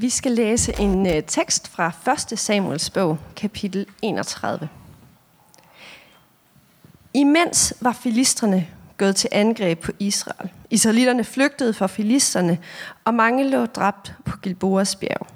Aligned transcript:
Vi 0.00 0.10
skal 0.10 0.32
læse 0.32 0.80
en 0.80 1.06
øh, 1.06 1.22
tekst 1.22 1.68
fra 1.68 1.92
1. 2.32 2.38
Samuels 2.38 2.90
bog, 2.90 3.18
kapitel 3.36 3.86
31. 4.02 4.68
Imens 7.14 7.74
var 7.80 7.92
filistrene 7.92 8.66
gået 8.96 9.16
til 9.16 9.28
angreb 9.32 9.80
på 9.80 9.92
Israel. 9.98 10.50
Israelitterne 10.70 11.24
flygtede 11.24 11.74
fra 11.74 11.86
filisterne, 11.86 12.58
og 13.04 13.14
mange 13.14 13.50
lå 13.50 13.66
dræbt 13.66 14.14
på 14.24 14.38
Gilboas 14.38 14.96
bjerg. 14.96 15.26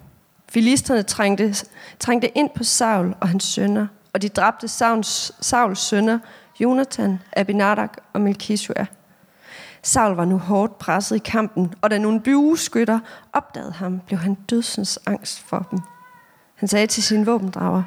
Filisterne 0.48 1.02
trængte, 1.02 1.54
trængte 1.98 2.38
ind 2.38 2.50
på 2.54 2.64
Saul 2.64 3.14
og 3.20 3.28
hans 3.28 3.44
sønner, 3.44 3.86
og 4.12 4.22
de 4.22 4.28
dræbte 4.28 4.68
Sauls, 4.68 5.32
Sauls 5.40 5.80
sønner, 5.80 6.18
Jonathan, 6.60 7.18
Abinadak 7.36 7.96
og 8.12 8.20
Melchishua. 8.20 8.86
Saul 9.86 10.16
var 10.16 10.24
nu 10.24 10.38
hårdt 10.38 10.78
presset 10.78 11.16
i 11.16 11.18
kampen, 11.18 11.74
og 11.80 11.90
da 11.90 11.98
nogle 11.98 12.20
bueskytter 12.20 12.98
opdagede 13.32 13.72
ham, 13.72 14.00
blev 14.06 14.18
han 14.18 14.34
dødsens 14.34 14.98
angst 15.06 15.40
for 15.40 15.66
dem. 15.70 15.78
Han 16.54 16.68
sagde 16.68 16.86
til 16.86 17.02
sin 17.02 17.26
våbendrager, 17.26 17.82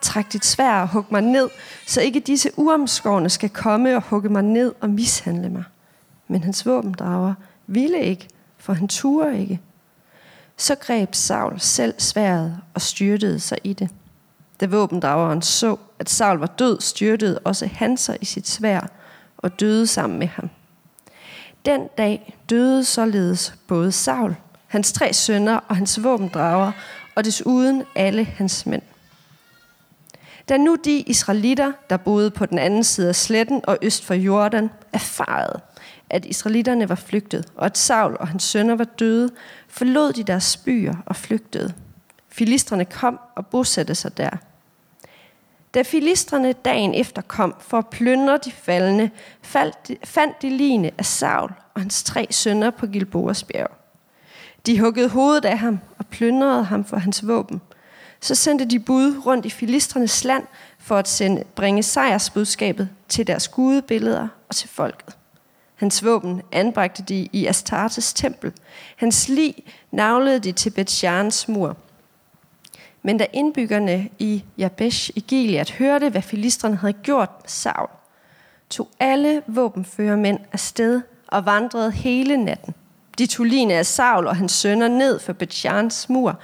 træk 0.00 0.32
dit 0.32 0.44
svær 0.44 0.80
og 0.80 0.88
hug 0.88 1.04
mig 1.10 1.22
ned, 1.22 1.48
så 1.86 2.00
ikke 2.00 2.20
disse 2.20 2.50
uomskårne 2.56 3.28
skal 3.28 3.48
komme 3.48 3.96
og 3.96 4.02
hugge 4.02 4.28
mig 4.28 4.42
ned 4.42 4.74
og 4.80 4.90
mishandle 4.90 5.48
mig. 5.48 5.64
Men 6.28 6.42
hans 6.42 6.66
våbendrager 6.66 7.34
ville 7.66 8.02
ikke, 8.02 8.28
for 8.58 8.72
han 8.72 8.88
turde 8.88 9.38
ikke. 9.38 9.60
Så 10.56 10.74
greb 10.74 11.14
Saul 11.14 11.60
selv 11.60 11.94
sværet 11.98 12.58
og 12.74 12.80
styrtede 12.80 13.40
sig 13.40 13.58
i 13.64 13.72
det. 13.72 13.90
Da 14.60 14.66
våbendrageren 14.66 15.42
så, 15.42 15.76
at 15.98 16.10
Saul 16.10 16.38
var 16.38 16.46
død, 16.46 16.80
styrtede 16.80 17.38
også 17.44 17.66
han 17.66 17.96
sig 17.96 18.18
i 18.20 18.24
sit 18.24 18.48
svær 18.48 18.80
og 19.38 19.60
døde 19.60 19.86
sammen 19.86 20.18
med 20.18 20.26
ham. 20.26 20.50
Den 21.66 21.88
dag 21.98 22.38
døde 22.50 22.84
således 22.84 23.54
både 23.66 23.92
Saul, 23.92 24.36
hans 24.66 24.92
tre 24.92 25.12
sønner 25.12 25.56
og 25.68 25.76
hans 25.76 26.02
våbendrager, 26.02 26.72
og 27.14 27.24
desuden 27.24 27.82
alle 27.94 28.24
hans 28.24 28.66
mænd. 28.66 28.82
Da 30.48 30.56
nu 30.56 30.76
de 30.84 31.00
israelitter, 31.00 31.72
der 31.90 31.96
boede 31.96 32.30
på 32.30 32.46
den 32.46 32.58
anden 32.58 32.84
side 32.84 33.08
af 33.08 33.16
sletten 33.16 33.60
og 33.64 33.78
øst 33.82 34.04
for 34.04 34.14
Jordan, 34.14 34.70
erfarede, 34.92 35.60
at 36.10 36.24
israelitterne 36.24 36.88
var 36.88 36.94
flygtet, 36.94 37.48
og 37.56 37.66
at 37.66 37.78
Saul 37.78 38.16
og 38.20 38.28
hans 38.28 38.42
sønner 38.42 38.74
var 38.74 38.84
døde, 38.84 39.30
forlod 39.68 40.12
de 40.12 40.22
deres 40.22 40.56
byer 40.56 40.94
og 41.06 41.16
flygtede. 41.16 41.74
Filistrene 42.28 42.84
kom 42.84 43.20
og 43.36 43.46
bosatte 43.46 43.94
sig 43.94 44.16
der. 44.16 44.30
Da 45.74 45.82
filistrene 45.82 46.52
dagen 46.52 46.94
efter 46.94 47.22
kom 47.22 47.54
for 47.60 47.78
at 47.78 47.88
plyndre 47.88 48.38
de 48.38 48.52
faldende, 48.52 49.10
fandt 50.04 50.42
de 50.42 50.50
line 50.50 50.90
af 50.98 51.06
Saul 51.06 51.50
og 51.74 51.80
hans 51.80 52.02
tre 52.02 52.26
sønner 52.30 52.70
på 52.70 52.86
Gilboas 52.86 53.44
bjerg. 53.44 53.70
De 54.66 54.80
huggede 54.80 55.08
hovedet 55.08 55.44
af 55.44 55.58
ham 55.58 55.78
og 55.98 56.06
plyndrede 56.06 56.64
ham 56.64 56.84
for 56.84 56.96
hans 56.96 57.26
våben. 57.26 57.60
Så 58.20 58.34
sendte 58.34 58.64
de 58.64 58.78
bud 58.78 59.26
rundt 59.26 59.46
i 59.46 59.50
filistrenes 59.50 60.24
land 60.24 60.44
for 60.78 60.96
at 60.96 61.08
sende, 61.08 61.44
bringe 61.54 61.82
sejrsbudskabet 61.82 62.88
til 63.08 63.26
deres 63.26 63.48
gudebilleder 63.48 64.28
og 64.48 64.54
til 64.54 64.68
folket. 64.68 65.16
Hans 65.74 66.04
våben 66.04 66.42
anbragte 66.52 67.02
de 67.02 67.28
i 67.32 67.46
Astartes 67.46 68.14
tempel. 68.14 68.52
Hans 68.96 69.28
lig 69.28 69.54
navlede 69.90 70.38
de 70.38 70.52
til 70.52 70.70
Bethshans 70.70 71.48
mur. 71.48 71.76
Men 73.02 73.18
da 73.18 73.26
indbyggerne 73.32 74.08
i 74.18 74.44
Jabesh 74.58 75.10
i 75.14 75.20
Gilead 75.20 75.72
hørte, 75.72 76.08
hvad 76.08 76.22
filistrene 76.22 76.76
havde 76.76 76.92
gjort 76.92 77.30
med 77.40 77.48
Saul, 77.48 77.88
tog 78.70 78.88
alle 79.00 79.42
våbenførermænd 79.46 80.38
afsted 80.52 81.00
og 81.26 81.46
vandrede 81.46 81.92
hele 81.92 82.36
natten. 82.36 82.74
De 83.18 83.26
tog 83.26 83.46
line 83.46 83.74
af 83.74 83.86
Saul 83.86 84.26
og 84.26 84.36
hans 84.36 84.52
sønner 84.52 84.88
ned 84.88 85.18
for 85.18 85.32
Bethshans 85.32 86.08
mur, 86.08 86.38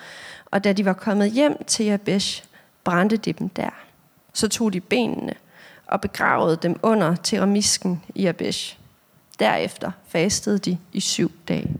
og 0.46 0.64
da 0.64 0.72
de 0.72 0.84
var 0.84 0.92
kommet 0.92 1.30
hjem 1.30 1.64
til 1.64 1.86
Jabesh, 1.86 2.44
brændte 2.84 3.16
de 3.16 3.32
dem 3.32 3.48
der. 3.48 3.70
Så 4.32 4.48
tog 4.48 4.72
de 4.72 4.80
benene 4.80 5.34
og 5.86 6.00
begravede 6.00 6.58
dem 6.62 6.78
under 6.82 7.14
teramisken 7.14 8.02
i 8.14 8.22
Jabesh. 8.22 8.78
Derefter 9.38 9.90
fastede 10.08 10.58
de 10.58 10.78
i 10.92 11.00
syv 11.00 11.30
dage. 11.48 11.76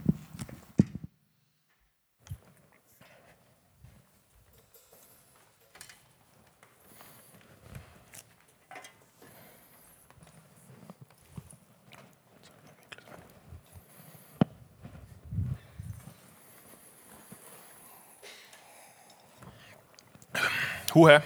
Huha. 20.96 21.18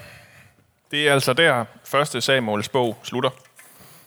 Det 0.91 1.09
er 1.09 1.13
altså 1.13 1.33
der 1.33 1.65
første 1.85 2.21
Samuels 2.21 2.69
bog 2.69 2.99
slutter. 3.03 3.31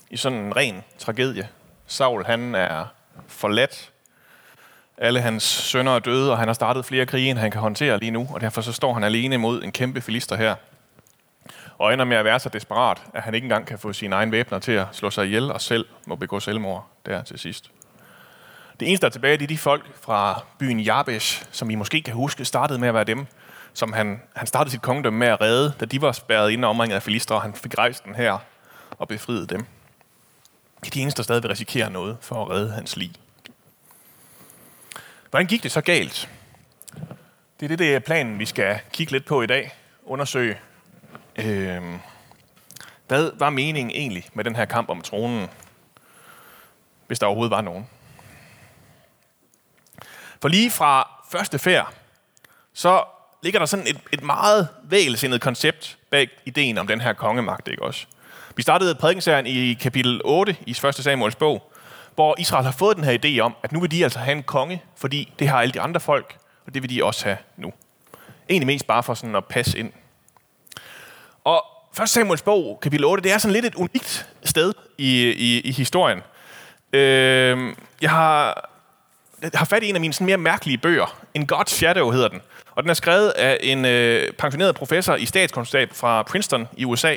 I 0.09 0.17
sådan 0.17 0.37
en 0.37 0.55
ren 0.55 0.83
tragedie. 0.99 1.47
Saul, 1.87 2.25
han 2.25 2.55
er 2.55 2.85
forladt. 3.27 3.91
Alle 4.97 5.21
hans 5.21 5.43
sønner 5.43 5.95
er 5.95 5.99
døde, 5.99 6.31
og 6.31 6.37
han 6.37 6.47
har 6.47 6.53
startet 6.53 6.85
flere 6.85 7.05
krige, 7.05 7.29
end 7.29 7.39
han 7.39 7.51
kan 7.51 7.61
håndtere 7.61 7.99
lige 7.99 8.11
nu, 8.11 8.27
og 8.33 8.41
derfor 8.41 8.61
så 8.61 8.71
står 8.71 8.93
han 8.93 9.03
alene 9.03 9.37
mod 9.37 9.63
en 9.63 9.71
kæmpe 9.71 10.01
filister 10.01 10.35
her. 10.35 10.55
Og 11.77 11.93
ender 11.93 12.05
med 12.05 12.17
at 12.17 12.25
være 12.25 12.39
så 12.39 12.49
desperat, 12.49 13.01
at 13.13 13.23
han 13.23 13.33
ikke 13.35 13.45
engang 13.45 13.67
kan 13.67 13.79
få 13.79 13.93
sine 13.93 14.15
egne 14.15 14.31
væbner 14.31 14.59
til 14.59 14.71
at 14.71 14.87
slå 14.91 15.09
sig 15.09 15.25
ihjel, 15.25 15.51
og 15.51 15.61
selv 15.61 15.85
må 16.05 16.15
begå 16.15 16.39
selvmord 16.39 16.87
der 17.05 17.23
til 17.23 17.39
sidst. 17.39 17.71
Det 18.79 18.87
eneste, 18.87 19.01
der 19.01 19.09
er 19.09 19.11
tilbage, 19.11 19.37
det 19.37 19.43
er 19.43 19.47
de 19.47 19.57
folk 19.57 19.85
fra 20.01 20.43
byen 20.59 20.79
Jabesh, 20.79 21.45
som 21.51 21.69
I 21.69 21.75
måske 21.75 22.01
kan 22.01 22.13
huske, 22.13 22.45
startede 22.45 22.79
med 22.79 22.87
at 22.87 22.93
være 22.93 23.03
dem, 23.03 23.27
som 23.73 23.93
han, 23.93 24.21
han 24.35 24.47
startede 24.47 24.71
sit 24.71 24.81
kongedømme 24.81 25.19
med 25.19 25.27
at 25.27 25.41
redde, 25.41 25.73
da 25.79 25.85
de 25.85 26.01
var 26.01 26.11
spærret 26.11 26.51
inde 26.51 26.67
omringet 26.67 26.95
af 26.95 27.03
filister, 27.03 27.35
og 27.35 27.41
han 27.41 27.53
fik 27.53 27.77
rejst 27.77 28.03
den 28.03 28.15
her 28.15 28.37
og 28.99 29.07
befriet 29.07 29.49
dem. 29.49 29.65
Det 30.81 30.87
er 30.87 30.91
de 30.91 31.01
eneste, 31.01 31.17
der 31.17 31.23
stadig 31.23 31.43
vil 31.43 31.49
risikere 31.49 31.89
noget 31.89 32.17
for 32.21 32.45
at 32.45 32.49
redde 32.49 32.71
hans 32.71 32.97
liv. 32.97 33.09
Hvordan 35.29 35.47
gik 35.47 35.63
det 35.63 35.71
så 35.71 35.81
galt? 35.81 36.29
Det 37.59 37.65
er 37.65 37.67
det, 37.67 37.79
det 37.79 37.95
er 37.95 37.99
planen, 37.99 38.39
vi 38.39 38.45
skal 38.45 38.79
kigge 38.91 39.11
lidt 39.11 39.25
på 39.25 39.41
i 39.41 39.45
dag. 39.45 39.75
Undersøge, 40.03 40.59
øh, 41.35 41.81
hvad 43.07 43.31
var 43.35 43.49
meningen 43.49 43.95
egentlig 43.95 44.29
med 44.33 44.43
den 44.43 44.55
her 44.55 44.65
kamp 44.65 44.89
om 44.89 45.01
tronen, 45.01 45.47
hvis 47.07 47.19
der 47.19 47.27
overhovedet 47.27 47.51
var 47.51 47.61
nogen. 47.61 47.89
For 50.41 50.47
lige 50.47 50.71
fra 50.71 51.09
første 51.29 51.59
færd, 51.59 51.93
så 52.73 53.03
ligger 53.43 53.59
der 53.59 53.65
sådan 53.65 53.87
et, 53.87 53.97
et 54.11 54.23
meget 54.23 54.67
vægelsindet 54.83 55.41
koncept 55.41 55.97
bag 56.11 56.29
ideen 56.45 56.77
om 56.77 56.87
den 56.87 57.01
her 57.01 57.13
kongemagt, 57.13 57.67
ikke 57.67 57.83
også? 57.83 58.05
Vi 58.55 58.61
startede 58.61 58.95
prædikenserien 58.95 59.47
i 59.47 59.73
kapitel 59.73 60.21
8 60.25 60.55
i 60.67 60.71
1. 60.71 60.95
Samuels 60.95 61.35
bog, 61.35 61.71
hvor 62.15 62.35
Israel 62.39 62.65
har 62.65 62.71
fået 62.71 62.97
den 62.97 63.03
her 63.03 63.17
idé 63.25 63.39
om, 63.39 63.55
at 63.63 63.71
nu 63.71 63.79
vil 63.79 63.91
de 63.91 64.03
altså 64.03 64.19
have 64.19 64.37
en 64.37 64.43
konge, 64.43 64.83
fordi 64.97 65.33
det 65.39 65.47
har 65.47 65.61
alle 65.61 65.71
de 65.71 65.81
andre 65.81 65.99
folk, 65.99 66.37
og 66.65 66.73
det 66.73 66.81
vil 66.81 66.89
de 66.89 67.03
også 67.03 67.25
have 67.25 67.37
nu. 67.57 67.73
Egentlig 68.49 68.67
mest 68.67 68.87
bare 68.87 69.03
for 69.03 69.13
sådan 69.13 69.35
at 69.35 69.45
passe 69.45 69.79
ind. 69.79 69.91
Og 71.43 71.65
1. 72.01 72.09
Samuels 72.09 72.41
bog, 72.41 72.79
kapitel 72.81 73.05
8, 73.05 73.23
det 73.23 73.31
er 73.31 73.37
sådan 73.37 73.53
lidt 73.53 73.65
et 73.65 73.75
unikt 73.75 74.27
sted 74.43 74.73
i, 74.97 75.23
i, 75.23 75.61
i 75.61 75.71
historien. 75.71 76.21
Øh, 76.93 77.73
jeg 78.01 78.09
har, 78.09 78.69
jeg 79.41 79.51
har 79.53 79.65
fat 79.65 79.83
i 79.83 79.89
en 79.89 79.95
af 79.95 80.01
mine 80.01 80.13
sådan 80.13 80.25
mere 80.25 80.37
mærkelige 80.37 80.77
bøger. 80.77 81.19
En 81.33 81.49
God's 81.53 81.69
Shadow 81.69 82.11
hedder 82.11 82.27
den. 82.27 82.41
Og 82.75 82.83
den 82.83 82.89
er 82.89 82.93
skrevet 82.93 83.29
af 83.29 83.57
en 83.61 83.85
øh, 83.85 84.31
pensioneret 84.33 84.75
professor 84.75 85.15
i 85.15 85.25
statskundskab 85.25 85.89
fra 85.93 86.23
Princeton 86.23 86.67
i 86.77 86.85
USA. 86.85 87.15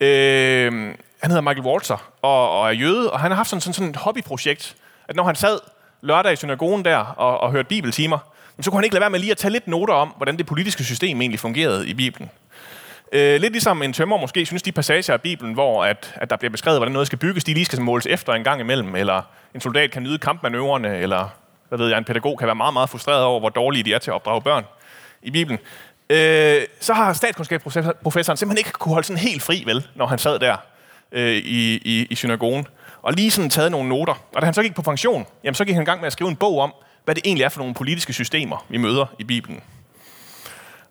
Øh, 0.00 0.72
han 1.20 1.30
hedder 1.30 1.40
Michael 1.40 1.66
Walter 1.66 2.10
og, 2.22 2.60
og 2.60 2.68
er 2.68 2.72
jøde, 2.72 3.12
og 3.12 3.20
han 3.20 3.30
har 3.30 3.36
haft 3.36 3.48
sådan, 3.48 3.60
sådan, 3.60 3.74
sådan 3.74 3.90
et 3.90 3.96
hobbyprojekt, 3.96 4.76
at 5.08 5.16
når 5.16 5.24
han 5.24 5.36
sad 5.36 5.58
lørdag 6.00 6.32
i 6.32 6.36
synagogen 6.36 6.84
der 6.84 6.96
og, 6.96 7.40
og 7.40 7.52
hørte 7.52 7.68
bibeltimer, 7.68 8.18
så 8.60 8.70
kunne 8.70 8.78
han 8.78 8.84
ikke 8.84 8.94
lade 8.94 9.00
være 9.00 9.10
med 9.10 9.18
lige 9.18 9.30
at 9.30 9.36
tage 9.36 9.52
lidt 9.52 9.68
noter 9.68 9.94
om, 9.94 10.08
hvordan 10.16 10.36
det 10.38 10.46
politiske 10.46 10.84
system 10.84 11.20
egentlig 11.20 11.40
fungerede 11.40 11.88
i 11.88 11.94
Bibelen. 11.94 12.30
Øh, 13.12 13.40
lidt 13.40 13.52
ligesom 13.52 13.82
en 13.82 13.92
tømmer 13.92 14.16
måske 14.16 14.46
synes 14.46 14.62
de 14.62 14.72
passager 14.72 15.12
af 15.12 15.20
Bibelen, 15.20 15.54
hvor 15.54 15.84
at, 15.84 16.14
at 16.16 16.30
der 16.30 16.36
bliver 16.36 16.50
beskrevet, 16.50 16.78
hvordan 16.78 16.92
noget 16.92 17.06
skal 17.06 17.18
bygges, 17.18 17.44
de 17.44 17.54
lige 17.54 17.64
skal 17.64 17.80
måles 17.80 18.06
efter 18.06 18.32
en 18.32 18.44
gang 18.44 18.60
imellem, 18.60 18.96
eller 18.96 19.22
en 19.54 19.60
soldat 19.60 19.90
kan 19.90 20.02
nyde 20.02 20.18
kampmanøvrerne, 20.18 20.98
eller 20.98 21.28
hvad 21.68 21.78
ved 21.78 21.88
jeg, 21.88 21.98
en 21.98 22.04
pædagog 22.04 22.38
kan 22.38 22.46
være 22.46 22.54
meget, 22.54 22.72
meget 22.72 22.90
frustreret 22.90 23.24
over, 23.24 23.40
hvor 23.40 23.48
dårlige 23.48 23.82
de 23.82 23.94
er 23.94 23.98
til 23.98 24.10
at 24.10 24.14
opdrage 24.14 24.42
børn 24.42 24.64
i 25.22 25.30
Bibelen. 25.30 25.58
Øh, 26.10 26.62
så 26.80 26.94
har 26.94 27.12
statskundskabsprofessoren 27.12 28.36
simpelthen 28.36 28.58
ikke 28.58 28.70
kunne 28.70 28.92
holde 28.92 29.06
sådan 29.06 29.20
helt 29.20 29.42
fri, 29.42 29.62
vel, 29.66 29.86
når 29.94 30.06
han 30.06 30.18
sad 30.18 30.38
der 30.38 30.56
øh, 31.12 31.36
i, 31.36 31.74
i, 31.74 32.06
i 32.10 32.14
synagogen, 32.14 32.66
og 33.02 33.12
lige 33.12 33.30
sådan 33.30 33.50
taget 33.50 33.70
nogle 33.70 33.88
noter. 33.88 34.14
Og 34.34 34.40
da 34.40 34.44
han 34.44 34.54
så 34.54 34.62
gik 34.62 34.74
på 34.74 34.82
pension, 34.82 35.26
jamen, 35.44 35.54
så 35.54 35.64
gik 35.64 35.74
han 35.74 35.82
i 35.82 35.86
gang 35.86 36.00
med 36.00 36.06
at 36.06 36.12
skrive 36.12 36.30
en 36.30 36.36
bog 36.36 36.58
om, 36.58 36.74
hvad 37.04 37.14
det 37.14 37.22
egentlig 37.26 37.44
er 37.44 37.48
for 37.48 37.58
nogle 37.58 37.74
politiske 37.74 38.12
systemer, 38.12 38.66
vi 38.68 38.76
møder 38.76 39.06
i 39.18 39.24
Bibelen. 39.24 39.62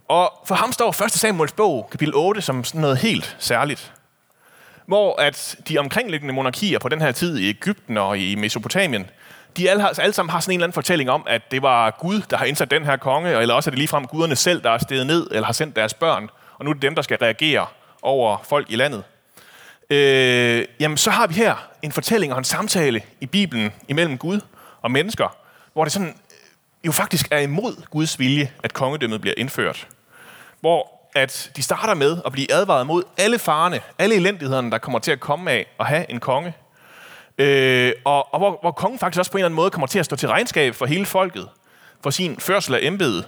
Og 0.08 0.34
for 0.46 0.56
ham 0.56 0.72
står 0.72 1.04
1. 1.04 1.12
Samuels 1.12 1.52
bog, 1.52 1.88
kapitel 1.92 2.16
8, 2.16 2.42
som 2.42 2.64
sådan 2.64 2.82
noget 2.82 2.98
helt 2.98 3.36
særligt. 3.40 3.94
Hvor 4.86 5.22
at 5.22 5.56
de 5.68 5.78
omkringliggende 5.78 6.34
monarkier 6.34 6.80
på 6.80 6.90
den 6.90 7.02
her 7.02 7.12
tid 7.12 7.38
i 7.38 7.50
Ægypten 7.50 7.98
og 7.98 8.18
i 8.18 8.36
Mesopotamien, 8.36 9.10
de 9.58 9.70
alle, 9.70 9.82
har, 9.82 10.00
alle 10.00 10.14
sammen 10.14 10.32
har 10.32 10.40
sådan 10.40 10.54
en 10.54 10.60
eller 10.60 10.66
anden 10.66 10.74
fortælling 10.74 11.10
om, 11.10 11.24
at 11.28 11.52
det 11.52 11.62
var 11.62 11.98
Gud, 12.00 12.22
der 12.30 12.38
har 12.38 12.46
indsat 12.46 12.72
den 12.72 12.86
her 12.86 12.98
konge, 12.98 13.42
eller 13.42 13.56
også 13.56 13.70
er 13.70 13.72
det 13.72 13.78
ligefrem 13.78 14.08
guderne 14.08 14.36
selv, 14.36 14.64
der 14.64 14.72
er 14.72 14.78
steget 14.78 15.08
ned, 15.08 15.28
eller 15.32 15.46
har 15.46 15.54
sendt 15.54 15.76
deres 15.76 15.94
børn, 15.94 16.30
og 16.60 16.66
nu 16.66 16.70
er 16.72 16.74
det 16.74 16.82
dem, 16.82 16.96
der 16.96 17.02
skal 17.02 17.18
reagere 17.18 17.66
over 18.02 18.38
folk 18.44 18.72
i 18.72 18.76
landet. 18.76 19.04
Øh, 19.90 20.66
jamen, 20.80 20.98
så 20.98 21.12
har 21.12 21.28
vi 21.28 21.34
her 21.34 21.56
en 21.82 21.92
fortælling 21.92 22.34
og 22.34 22.38
en 22.38 22.44
samtale 22.44 23.02
i 23.22 23.26
Bibelen 23.26 23.72
imellem 23.88 24.18
Gud 24.18 24.40
og 24.82 24.92
mennesker, 24.92 25.38
hvor 25.74 25.84
det 25.84 25.94
sådan 25.94 26.08
øh, 26.08 26.14
jo 26.86 26.92
faktisk 26.92 27.28
er 27.32 27.40
imod 27.40 27.84
Guds 27.90 28.20
vilje, 28.20 28.52
at 28.64 28.74
kongedømmet 28.74 29.22
bliver 29.22 29.34
indført. 29.38 29.88
Hvor 30.60 30.98
at 31.16 31.52
de 31.56 31.64
starter 31.64 31.94
med 31.94 32.18
at 32.26 32.32
blive 32.32 32.52
advaret 32.52 32.88
mod 32.88 33.04
alle 33.18 33.40
farerne, 33.40 33.80
alle 34.00 34.16
elendighederne, 34.16 34.72
der 34.72 34.78
kommer 34.78 35.00
til 35.00 35.12
at 35.12 35.20
komme 35.20 35.52
af 35.52 35.66
at 35.80 35.86
have 35.86 36.12
en 36.12 36.20
konge. 36.20 36.54
Øh, 37.38 37.94
og 38.06 38.34
og 38.34 38.40
hvor, 38.40 38.58
hvor 38.62 38.72
kongen 38.72 39.00
faktisk 39.00 39.20
også 39.20 39.32
på 39.32 39.38
en 39.38 39.40
eller 39.40 39.48
anden 39.48 39.56
måde 39.56 39.70
kommer 39.70 39.88
til 39.88 40.00
at 40.00 40.06
stå 40.06 40.16
til 40.16 40.30
regnskab 40.30 40.76
for 40.76 40.86
hele 40.86 41.06
folket, 41.06 41.50
for 42.04 42.10
sin 42.10 42.40
førsel 42.40 42.76
af 42.76 42.80
embede. 42.82 43.26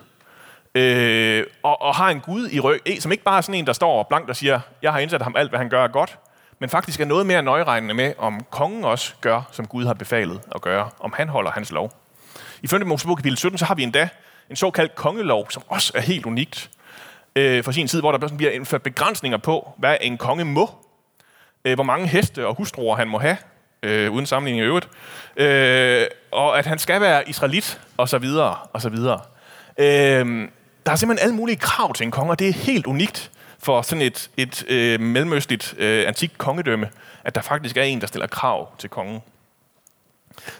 Øh, 0.75 1.43
og, 1.63 1.81
og 1.81 1.95
har 1.95 2.09
en 2.09 2.19
Gud 2.19 2.49
i 2.51 2.59
ryg, 2.59 2.81
som 2.99 3.11
ikke 3.11 3.23
bare 3.23 3.37
er 3.37 3.41
sådan 3.41 3.55
en, 3.55 3.67
der 3.67 3.73
står 3.73 4.03
blankt 4.03 4.29
og 4.29 4.35
siger, 4.35 4.59
jeg 4.81 4.91
har 4.91 4.99
indsat 4.99 5.21
ham 5.21 5.35
alt, 5.35 5.49
hvad 5.49 5.59
han 5.59 5.69
gør 5.69 5.83
er 5.83 5.87
godt, 5.87 6.17
men 6.59 6.69
faktisk 6.69 6.99
er 6.99 7.05
noget 7.05 7.25
mere 7.25 7.43
nøjeregnende 7.43 7.93
med, 7.93 8.13
om 8.17 8.45
kongen 8.49 8.83
også 8.83 9.13
gør, 9.21 9.41
som 9.51 9.67
Gud 9.67 9.85
har 9.85 9.93
befalet 9.93 10.41
at 10.55 10.61
gøre, 10.61 10.89
om 10.99 11.13
han 11.17 11.29
holder 11.29 11.51
hans 11.51 11.71
lov. 11.71 11.93
I 12.61 12.67
5. 12.67 12.87
Mosebog 12.87 13.17
kapitel 13.17 13.37
17, 13.37 13.57
så 13.57 13.65
har 13.65 13.75
vi 13.75 13.83
endda 13.83 14.09
en 14.49 14.55
såkaldt 14.55 14.95
kongelov, 14.95 15.51
som 15.51 15.63
også 15.67 15.91
er 15.95 16.01
helt 16.01 16.25
unikt 16.25 16.69
øh, 17.35 17.63
for 17.63 17.71
sin 17.71 17.87
tid, 17.87 17.99
hvor 17.99 18.11
der 18.11 18.27
bliver 18.37 18.51
indført 18.51 18.83
begrænsninger 18.83 19.37
på, 19.37 19.73
hvad 19.77 19.97
en 20.01 20.17
konge 20.17 20.45
må, 20.45 20.69
øh, 21.65 21.75
hvor 21.75 21.83
mange 21.83 22.07
heste 22.07 22.47
og 22.47 22.55
hustruer 22.55 22.95
han 22.95 23.09
må 23.09 23.17
have, 23.17 23.37
øh, 23.83 24.11
uden 24.11 24.25
sammenligning 24.25 24.65
i 24.65 24.67
øvrigt, 24.67 24.89
øh, 25.35 26.07
og 26.31 26.59
at 26.59 26.65
han 26.65 26.79
skal 26.79 27.01
være 27.01 27.29
israelit, 27.29 27.79
og 27.97 28.09
så 28.09 28.17
videre, 28.17 28.55
og 28.73 28.81
så 28.81 28.89
videre. 28.89 29.19
Øh, 29.77 30.47
der 30.85 30.91
er 30.91 30.95
simpelthen 30.95 31.23
alle 31.23 31.35
mulige 31.35 31.55
krav 31.55 31.93
til 31.93 32.03
en 32.03 32.11
konge, 32.11 32.31
og 32.31 32.39
det 32.39 32.49
er 32.49 32.53
helt 32.53 32.85
unikt 32.85 33.31
for 33.59 33.81
sådan 33.81 34.01
et, 34.01 34.29
et 34.37 34.65
øh, 34.67 34.99
mellemøstligt 34.99 35.75
øh, 35.77 36.07
antikt 36.07 36.37
kongedømme, 36.37 36.89
at 37.23 37.35
der 37.35 37.41
faktisk 37.41 37.77
er 37.77 37.83
en, 37.83 38.01
der 38.01 38.07
stiller 38.07 38.27
krav 38.27 38.77
til 38.77 38.89
kongen. 38.89 39.21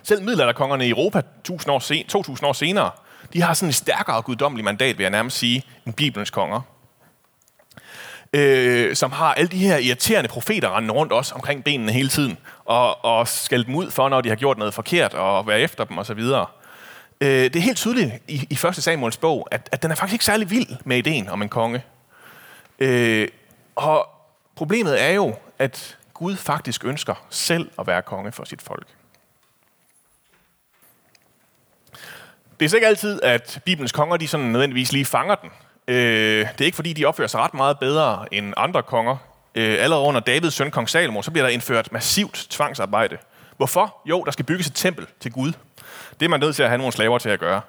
Selv 0.04 0.24
middelalderkongerne 0.24 0.88
i 0.88 0.90
Europa 0.90 1.20
1000 1.20 1.72
år 1.72 1.80
sen, 1.80 2.06
2000 2.06 2.48
år 2.48 2.54
senere, 2.54 2.92
de 3.34 3.42
har 3.42 3.54
sådan 3.54 3.70
et 3.70 3.76
stærkere 3.76 4.22
guddommeligt 4.22 4.66
mandat, 4.66 4.98
vil 4.98 5.04
jeg 5.04 5.12
nærmest 5.12 5.38
sige, 5.38 5.64
end 5.86 5.94
Bibelens 5.94 6.30
konger. 6.30 6.62
Øh, 8.34 8.96
som 8.96 9.12
har 9.12 9.34
alle 9.34 9.48
de 9.48 9.58
her 9.58 9.78
irriterende 9.78 10.28
profeter 10.28 10.76
rendende 10.76 10.94
rundt 10.94 11.14
også 11.14 11.36
omkring 11.36 11.64
benene 11.64 11.92
hele 11.92 12.10
tiden, 12.10 12.38
og, 12.70 13.06
og 13.06 13.28
skælde 13.28 13.66
dem 13.66 13.76
ud 13.76 13.92
for, 13.92 14.10
når 14.10 14.22
de 14.22 14.30
har 14.30 14.36
gjort 14.36 14.58
noget 14.58 14.74
forkert, 14.74 15.14
og 15.14 15.48
være 15.48 15.60
efter 15.60 15.84
dem 15.84 15.98
osv. 15.98 16.20
Øh, 17.22 17.44
det 17.44 17.56
er 17.56 17.60
helt 17.60 17.78
tydeligt 17.78 18.12
i, 18.28 18.48
i 18.50 18.56
første 18.56 18.82
Samuels 18.82 19.18
bog, 19.18 19.48
at, 19.52 19.70
at 19.72 19.84
den 19.84 19.92
er 19.92 19.96
faktisk 19.96 20.14
ikke 20.14 20.26
særlig 20.26 20.50
vild 20.50 20.68
med 20.84 20.98
ideen 20.98 21.30
om 21.30 21.42
en 21.42 21.50
konge. 21.50 21.84
Øh, 22.80 23.28
og 23.76 24.10
problemet 24.56 25.02
er 25.04 25.10
jo, 25.10 25.36
at 25.60 25.98
Gud 26.14 26.36
faktisk 26.36 26.86
ønsker 26.86 27.26
selv 27.30 27.72
at 27.80 27.88
være 27.88 28.02
konge 28.02 28.32
for 28.32 28.44
sit 28.44 28.62
folk. 28.62 28.88
Det 32.60 32.66
er 32.66 32.70
så 32.70 32.78
ikke 32.78 32.88
altid, 32.88 33.22
at 33.24 33.62
Bibelens 33.66 33.92
konger 33.92 34.18
de 34.18 34.28
sådan 34.28 34.46
nødvendigvis 34.46 34.92
lige 34.92 35.06
fanger 35.06 35.36
den. 35.36 35.50
Øh, 35.88 36.48
det 36.48 36.62
er 36.62 36.66
ikke 36.66 36.76
fordi, 36.76 36.94
de 36.94 37.06
opfører 37.06 37.28
sig 37.28 37.40
ret 37.40 37.54
meget 37.54 37.80
bedre 37.80 38.26
end 38.32 38.54
andre 38.58 38.84
konger. 38.84 39.29
Øh, 39.60 39.84
allerede 39.84 40.06
under 40.06 40.20
Davids 40.20 40.54
søn, 40.54 40.72
kong 40.72 40.90
Salomo, 40.90 41.22
så 41.22 41.32
bliver 41.32 41.46
der 41.46 41.54
indført 41.54 41.92
massivt 41.92 42.48
tvangsarbejde. 42.50 43.18
Hvorfor? 43.58 43.96
Jo, 44.06 44.24
der 44.24 44.32
skal 44.32 44.46
bygges 44.46 44.68
et 44.68 44.76
tempel 44.76 45.08
til 45.20 45.32
Gud. 45.32 45.52
Det 46.20 46.26
er 46.26 46.30
man 46.30 46.40
nødt 46.40 46.56
til 46.56 46.64
at 46.64 46.70
have 46.70 46.78
nogle 46.78 46.94
slaver 46.94 47.18
til 47.18 47.30
at 47.30 47.40
gøre. 47.40 47.62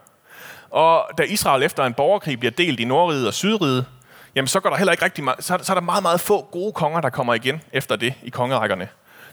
Og 0.71 1.11
da 1.19 1.23
Israel 1.23 1.63
efter 1.63 1.85
en 1.85 1.95
borgerkrig 1.95 2.39
bliver 2.39 2.51
delt 2.51 2.81
i 2.81 2.85
Nordriget 2.85 3.27
og 3.27 3.35
Sydriget, 3.35 3.87
jamen 4.35 4.49
så 4.49 4.61
går 4.61 4.71
der 4.71 4.77
heller 4.77 4.93
ikke 4.93 5.05
rigtig 5.05 5.25
meget, 5.25 5.45
så, 5.45 5.59
så 5.63 5.73
er 5.73 5.75
der 5.75 5.81
meget, 5.81 6.03
meget 6.03 6.21
få 6.21 6.49
gode 6.53 6.73
konger, 6.73 7.01
der 7.01 7.11
kommer 7.11 7.35
igen 7.35 7.63
efter 7.73 7.97
det 7.97 8.15
i 8.23 8.31
kongerækkerne. 8.31 8.89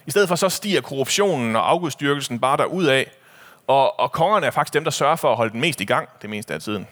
I 0.06 0.12
stedet 0.12 0.28
for 0.28 0.36
så 0.36 0.50
stiger 0.50 0.82
korruptionen 0.82 1.56
og 1.56 1.70
afgudstyrkelsen 1.70 2.40
bare 2.40 2.58
derud 2.58 2.86
af, 2.86 3.12
og, 3.68 4.00
og 4.00 4.12
kongerne 4.12 4.46
er 4.46 4.52
faktisk 4.52 4.74
dem, 4.74 4.84
der 4.84 4.92
sørger 4.92 5.16
for 5.16 5.32
at 5.32 5.38
holde 5.38 5.52
den 5.52 5.62
mest 5.62 5.82
i 5.82 5.86
gang 5.86 6.10
det 6.22 6.30
meste 6.30 6.54
af 6.54 6.62
tiden. 6.62 6.88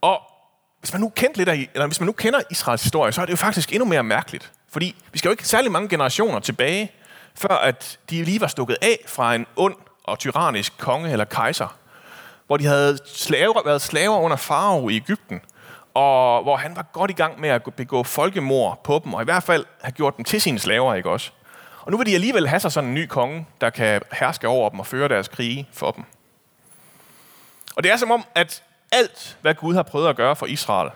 Og 0.00 0.29
hvis 0.80 0.92
man 0.92 1.00
nu 1.00 1.08
kendte 1.08 1.38
lidt 1.38 1.48
af, 1.48 1.68
eller 1.74 1.86
hvis 1.86 2.00
man 2.00 2.06
nu 2.06 2.12
kender 2.12 2.40
Israels 2.50 2.82
historie, 2.82 3.12
så 3.12 3.20
er 3.20 3.24
det 3.24 3.32
jo 3.32 3.36
faktisk 3.36 3.72
endnu 3.72 3.84
mere 3.84 4.02
mærkeligt. 4.02 4.52
Fordi 4.72 4.96
vi 5.12 5.18
skal 5.18 5.28
jo 5.28 5.30
ikke 5.30 5.48
særlig 5.48 5.72
mange 5.72 5.88
generationer 5.88 6.40
tilbage, 6.40 6.92
før 7.34 7.48
at 7.48 7.98
de 8.10 8.24
lige 8.24 8.40
var 8.40 8.46
stukket 8.46 8.76
af 8.82 8.98
fra 9.06 9.34
en 9.34 9.46
ond 9.56 9.74
og 10.04 10.18
tyrannisk 10.18 10.78
konge 10.78 11.12
eller 11.12 11.24
kejser, 11.24 11.76
hvor 12.46 12.56
de 12.56 12.66
havde 12.66 12.98
slaver, 13.06 13.64
været 13.64 13.82
slaver 13.82 14.18
under 14.18 14.36
farao 14.36 14.88
i 14.88 14.96
Ægypten, 14.96 15.40
og 15.94 16.42
hvor 16.42 16.56
han 16.56 16.76
var 16.76 16.82
godt 16.92 17.10
i 17.10 17.14
gang 17.14 17.40
med 17.40 17.48
at 17.48 17.62
begå 17.76 18.02
folkemord 18.02 18.80
på 18.84 19.00
dem, 19.04 19.14
og 19.14 19.22
i 19.22 19.24
hvert 19.24 19.42
fald 19.42 19.64
have 19.80 19.92
gjort 19.92 20.16
dem 20.16 20.24
til 20.24 20.40
sine 20.40 20.58
slaver, 20.58 20.94
ikke 20.94 21.10
også? 21.10 21.30
Og 21.82 21.90
nu 21.90 21.96
vil 21.96 22.06
de 22.06 22.14
alligevel 22.14 22.48
have 22.48 22.60
sig 22.60 22.72
sådan 22.72 22.88
en 22.88 22.94
ny 22.94 23.06
konge, 23.06 23.46
der 23.60 23.70
kan 23.70 24.02
herske 24.12 24.48
over 24.48 24.70
dem 24.70 24.80
og 24.80 24.86
føre 24.86 25.08
deres 25.08 25.28
krige 25.28 25.68
for 25.72 25.90
dem. 25.90 26.04
Og 27.76 27.82
det 27.82 27.92
er 27.92 27.96
som 27.96 28.10
om, 28.10 28.24
at 28.34 28.62
alt, 28.92 29.36
hvad 29.40 29.54
Gud 29.54 29.74
har 29.74 29.82
prøvet 29.82 30.08
at 30.08 30.16
gøre 30.16 30.36
for 30.36 30.46
Israel, 30.46 30.90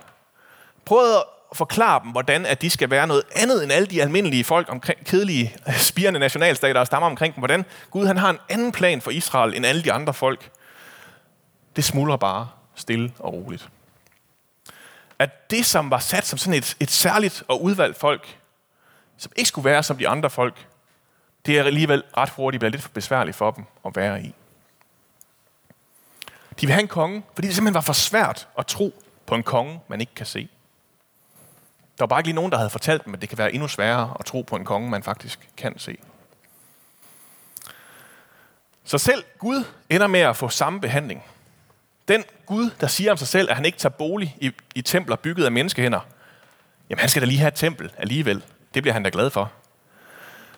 prøvet 0.85 1.17
at 1.17 1.56
forklare 1.56 2.00
dem, 2.02 2.11
hvordan 2.11 2.46
at 2.46 2.62
de 2.62 2.70
skal 2.70 2.91
være 2.91 3.06
noget 3.06 3.23
andet 3.37 3.62
end 3.62 3.73
alle 3.73 3.87
de 3.87 4.02
almindelige 4.02 4.44
folk 4.44 4.69
omkring 4.70 5.05
kedelige, 5.05 5.56
spirende 5.91 6.20
nationalstater, 6.20 6.75
der 6.75 6.85
stammer 6.85 7.06
omkring 7.06 7.35
dem. 7.35 7.41
Hvordan 7.41 7.64
Gud 7.91 8.06
han 8.06 8.17
har 8.17 8.31
en 8.31 8.38
anden 8.49 8.73
plan 8.73 9.00
for 9.00 9.11
Israel 9.11 9.55
end 9.55 9.67
alle 9.67 9.82
de 9.82 9.93
andre 9.93 10.14
folk. 10.14 10.50
Det 11.76 11.85
smuldrer 11.85 12.17
bare 12.17 12.49
stille 12.75 13.12
og 13.19 13.32
roligt. 13.32 13.69
At 15.19 15.50
det, 15.50 15.67
som 15.67 15.91
var 15.91 15.99
sat 15.99 16.26
som 16.26 16.38
sådan 16.38 16.58
et, 16.58 16.76
et 16.81 16.91
særligt 16.91 17.43
og 17.49 17.62
udvalgt 17.62 17.99
folk, 17.99 18.38
som 19.17 19.32
ikke 19.37 19.49
skulle 19.49 19.64
være 19.64 19.82
som 19.82 19.96
de 19.96 20.08
andre 20.08 20.31
folk, 20.31 20.67
det 21.46 21.58
er 21.58 21.64
alligevel 21.64 22.02
ret 22.17 22.31
hurtigt 22.31 22.61
bliver 22.61 22.70
lidt 22.70 22.82
for 22.82 22.88
besværligt 22.88 23.37
for 23.37 23.50
dem 23.50 23.64
at 23.87 23.96
være 23.96 24.23
i. 24.23 24.35
De 26.61 26.67
vil 26.67 26.73
have 26.73 26.83
en 26.83 26.89
konge, 26.89 27.23
fordi 27.35 27.49
det 27.49 27.55
simpelthen 27.55 27.75
var 27.75 27.81
for 27.81 27.93
svært 27.93 28.49
at 28.59 28.67
tro 28.67 28.95
på 29.27 29.35
en 29.35 29.43
konge, 29.43 29.81
man 29.89 30.01
ikke 30.01 30.15
kan 30.15 30.27
se. 30.27 30.49
Der 31.99 32.03
var 32.03 32.06
bare 32.06 32.21
ikke 32.21 32.29
lige 32.29 32.35
nogen, 32.35 32.53
der 32.53 32.59
havde 32.59 32.71
fortalt 32.71 33.05
dem, 33.05 33.15
at 33.15 33.21
det 33.21 33.29
kan 33.29 33.39
være 33.39 33.53
endnu 33.53 33.69
sværere 33.69 34.17
at 34.19 34.25
tro 34.25 34.43
på 34.43 34.56
en 34.56 34.65
konge, 34.65 34.91
man 34.91 35.03
faktisk 35.03 35.49
kan 35.56 35.79
se. 35.79 35.97
Så 38.85 38.99
selv 38.99 39.25
Gud 39.39 39.65
ender 39.91 40.06
med 40.06 40.21
at 40.21 40.37
få 40.37 40.49
samme 40.49 40.81
behandling. 40.81 41.25
Den 42.09 42.25
Gud, 42.47 42.71
der 42.81 42.87
siger 42.87 43.11
om 43.11 43.17
sig 43.17 43.29
selv, 43.29 43.51
at 43.51 43.56
han 43.56 43.65
ikke 43.65 43.79
tager 43.79 43.93
bolig 43.93 44.37
i, 44.41 44.53
i 44.75 44.83
templer 44.83 45.17
bygget 45.17 45.44
af 45.44 45.53
menneskehænder, 45.53 46.01
jamen 46.91 47.01
han 47.01 47.08
skal 47.08 47.23
da 47.23 47.27
lige 47.27 47.39
have 47.39 47.49
et 47.49 47.55
tempel 47.55 47.91
alligevel. 47.99 48.44
Det 48.75 48.82
bliver 48.82 48.93
han 48.93 49.03
da 49.03 49.11
glad 49.13 49.31
for. 49.31 49.53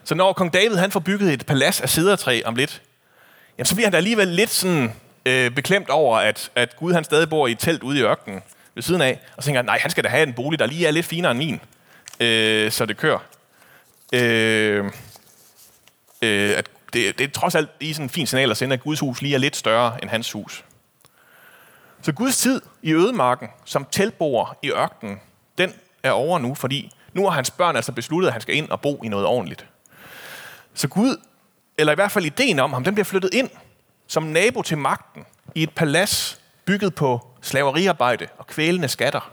Så 0.05 0.15
når 0.15 0.33
kong 0.33 0.53
David 0.53 0.77
han 0.77 0.91
får 0.91 1.01
bygget 1.01 1.33
et 1.33 1.47
palads 1.47 1.81
af 1.81 1.89
cedertræ 1.89 2.43
om 2.45 2.57
lidt, 2.57 2.83
jamen, 3.59 3.67
så 3.67 3.75
bliver 3.75 3.87
han 3.87 3.93
da 3.93 3.97
alligevel 3.97 4.29
lidt 4.29 4.51
sådan, 4.51 4.93
øh, 5.27 5.51
beklemt 5.51 5.91
over, 5.91 6.19
at, 6.19 6.51
at 6.55 6.77
Gud 6.77 6.93
han 6.93 7.05
stadig 7.05 7.29
bor 7.29 7.47
i 7.47 7.53
et 7.53 7.59
telt 7.59 7.83
ude 7.83 7.99
i 7.99 8.03
ørkenen 8.03 8.43
ved 8.75 8.83
siden 8.83 9.03
af, 9.03 9.21
og 9.37 9.43
så 9.43 9.47
tænker 9.47 9.59
han, 9.59 9.65
nej, 9.65 9.79
han 9.79 9.91
skal 9.91 10.05
da 10.05 10.09
have 10.09 10.23
en 10.23 10.33
bolig, 10.33 10.59
der 10.59 10.67
lige 10.67 10.87
er 10.87 10.91
lidt 10.91 11.07
finere 11.07 11.31
end 11.31 11.39
min, 11.39 11.61
øh, 12.21 12.71
så 12.71 12.87
det 12.87 12.97
kører. 12.97 13.19
Øh, 14.13 14.85
øh, 16.23 16.59
at 16.59 16.67
det, 16.93 17.19
det 17.19 17.25
er 17.25 17.29
trods 17.29 17.55
alt 17.55 17.71
lige 17.81 17.95
sådan 17.95 18.05
en 18.05 18.11
fin 18.11 18.27
signal 18.27 18.51
at 18.51 18.57
sende, 18.57 18.75
at 18.75 18.81
Guds 18.81 19.01
hus 19.01 19.23
lige 19.23 19.35
er 19.35 19.39
lidt 19.39 19.57
større 19.57 20.03
end 20.03 20.11
hans 20.11 20.33
hus. 20.33 20.65
Så 22.03 22.13
Guds 22.13 22.39
tid 22.39 22.61
i 22.83 22.95
ødemarken, 22.95 23.49
som 23.65 23.87
teltboer 23.91 24.57
i 24.63 24.71
ørkenen, 24.71 25.21
den 25.59 25.75
er 26.03 26.11
over 26.11 26.39
nu, 26.39 26.55
fordi 26.55 26.93
nu 27.13 27.25
har 27.25 27.31
hans 27.31 27.51
børn 27.51 27.77
altså 27.77 27.93
besluttet, 27.93 28.29
at 28.29 28.33
han 28.33 28.41
skal 28.41 28.57
ind 28.57 28.69
og 28.69 28.81
bo 28.81 29.01
i 29.05 29.09
noget 29.09 29.27
ordentligt. 29.27 29.67
Så 30.75 30.89
Gud, 30.89 31.17
eller 31.79 31.93
i 31.93 31.95
hvert 31.95 32.11
fald 32.11 32.25
ideen 32.25 32.59
om 32.59 32.73
ham, 32.73 32.85
den 32.85 32.95
bliver 32.95 33.05
flyttet 33.05 33.35
ind 33.35 33.51
som 34.07 34.23
nabo 34.23 34.63
til 34.63 34.79
magten 34.79 35.25
i 35.55 35.63
et 35.63 35.71
palads 35.71 36.41
bygget 36.65 36.95
på 36.95 37.27
slaveriarbejde 37.43 38.27
og 38.39 38.47
kvælende 38.47 38.89
skatter. 38.89 39.31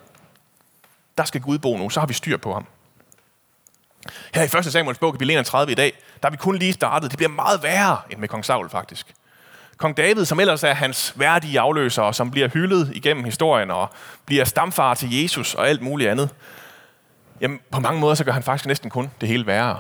Der 1.18 1.24
skal 1.24 1.42
Gud 1.42 1.58
bo 1.58 1.78
nu, 1.78 1.90
så 1.90 2.00
har 2.00 2.08
vi 2.08 2.14
styr 2.14 2.38
på 2.38 2.54
ham. 2.54 2.66
Her 4.36 4.42
i 4.42 4.58
1. 4.58 4.66
Samuels 4.66 5.00
bog, 5.00 5.14
kapitel 5.14 5.32
31 5.32 5.72
i 5.72 5.76
dag, 5.76 5.94
der 6.22 6.28
er 6.28 6.32
vi 6.32 6.38
kun 6.38 6.58
lige 6.58 6.74
startet. 6.74 7.12
Det 7.12 7.18
bliver 7.18 7.30
meget 7.30 7.64
værre 7.64 7.98
end 8.10 8.20
med 8.20 8.28
kong 8.28 8.46
Saul 8.46 8.70
faktisk. 8.70 9.14
Kong 9.78 9.98
David, 9.98 10.26
som 10.26 10.40
ellers 10.40 10.64
er 10.64 10.74
hans 10.74 11.14
værdige 11.16 11.60
afløser, 11.60 12.02
og 12.02 12.16
som 12.16 12.32
bliver 12.32 12.48
hyldet 12.48 12.92
igennem 12.96 13.24
historien, 13.24 13.72
og 13.72 13.90
bliver 14.26 14.46
stamfar 14.46 14.94
til 14.94 15.22
Jesus 15.22 15.56
og 15.56 15.70
alt 15.70 15.82
muligt 15.82 16.10
andet. 16.10 16.30
Jamen, 17.42 17.60
på 17.72 17.80
mange 17.80 18.00
måder, 18.00 18.16
så 18.16 18.24
gør 18.24 18.32
han 18.32 18.44
faktisk 18.44 18.66
næsten 18.66 18.90
kun 18.90 19.12
det 19.22 19.30
hele 19.30 19.46
værre. 19.46 19.78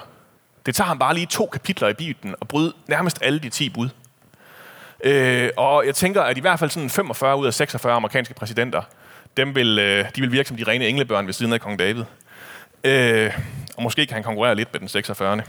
Det 0.65 0.75
tager 0.75 0.87
ham 0.87 0.99
bare 0.99 1.13
lige 1.13 1.25
to 1.25 1.45
kapitler 1.45 1.87
i 1.87 1.93
Bibelen 1.93 2.35
og 2.39 2.47
bryde 2.47 2.73
nærmest 2.87 3.17
alle 3.21 3.39
de 3.39 3.49
ti 3.49 3.69
bud. 3.69 3.89
Øh, 5.03 5.49
og 5.57 5.85
jeg 5.85 5.95
tænker, 5.95 6.21
at 6.21 6.37
i 6.37 6.41
hvert 6.41 6.59
fald 6.59 6.69
sådan 6.69 6.89
45 6.89 7.37
ud 7.37 7.47
af 7.47 7.53
46 7.53 7.93
amerikanske 7.93 8.33
præsidenter, 8.33 8.81
dem 9.37 9.55
vil, 9.55 9.79
øh, 9.79 10.05
de 10.15 10.21
vil 10.21 10.31
virke 10.31 10.47
som 10.47 10.57
de 10.57 10.63
rene 10.63 10.87
englebørn 10.87 11.25
ved 11.25 11.33
siden 11.33 11.53
af 11.53 11.61
kong 11.61 11.79
David. 11.79 12.03
Øh, 12.83 13.37
og 13.77 13.83
måske 13.83 14.05
kan 14.05 14.13
han 14.13 14.23
konkurrere 14.23 14.55
lidt 14.55 14.73
med 14.73 14.79
den 14.79 14.87
46. 14.87 15.41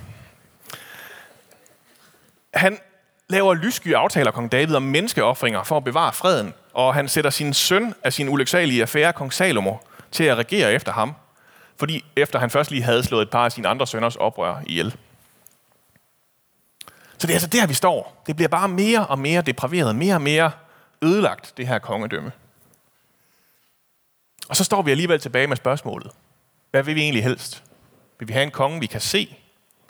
Han 2.54 2.78
laver 3.28 3.54
lyssky 3.54 3.94
aftaler, 3.94 4.30
kong 4.30 4.52
David, 4.52 4.74
om 4.74 4.82
menneskeoffringer 4.82 5.62
for 5.62 5.76
at 5.76 5.84
bevare 5.84 6.12
freden, 6.12 6.54
og 6.72 6.94
han 6.94 7.08
sætter 7.08 7.30
sin 7.30 7.54
søn 7.54 7.94
af 8.04 8.12
sin 8.12 8.28
ulyksalige 8.28 8.82
affære, 8.82 9.12
kong 9.12 9.32
Salomo, 9.32 9.76
til 10.10 10.24
at 10.24 10.36
regere 10.36 10.72
efter 10.72 10.92
ham, 10.92 11.14
fordi 11.78 12.04
efter 12.16 12.38
han 12.38 12.50
først 12.50 12.70
lige 12.70 12.82
havde 12.82 13.02
slået 13.02 13.22
et 13.22 13.30
par 13.30 13.44
af 13.44 13.52
sine 13.52 13.68
andre 13.68 13.86
sønners 13.86 14.16
oprør 14.16 14.56
ihjel. 14.66 14.94
Så 17.18 17.26
det 17.26 17.30
er 17.30 17.34
altså 17.34 17.48
der, 17.48 17.66
vi 17.66 17.74
står. 17.74 18.22
Det 18.26 18.36
bliver 18.36 18.48
bare 18.48 18.68
mere 18.68 19.06
og 19.06 19.18
mere 19.18 19.42
depraveret, 19.42 19.96
mere 19.96 20.14
og 20.14 20.22
mere 20.22 20.52
ødelagt, 21.02 21.54
det 21.56 21.66
her 21.66 21.78
kongedømme. 21.78 22.32
Og 24.48 24.56
så 24.56 24.64
står 24.64 24.82
vi 24.82 24.90
alligevel 24.90 25.20
tilbage 25.20 25.46
med 25.46 25.56
spørgsmålet. 25.56 26.12
Hvad 26.70 26.82
vil 26.82 26.94
vi 26.94 27.00
egentlig 27.00 27.24
helst? 27.24 27.64
Vil 28.18 28.28
vi 28.28 28.32
have 28.32 28.42
en 28.42 28.50
konge, 28.50 28.80
vi 28.80 28.86
kan 28.86 29.00
se, 29.00 29.36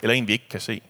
eller 0.01 0.13
en, 0.13 0.27
vi 0.27 0.33
ikke 0.33 0.49
kan 0.49 0.61
se? 0.61 0.81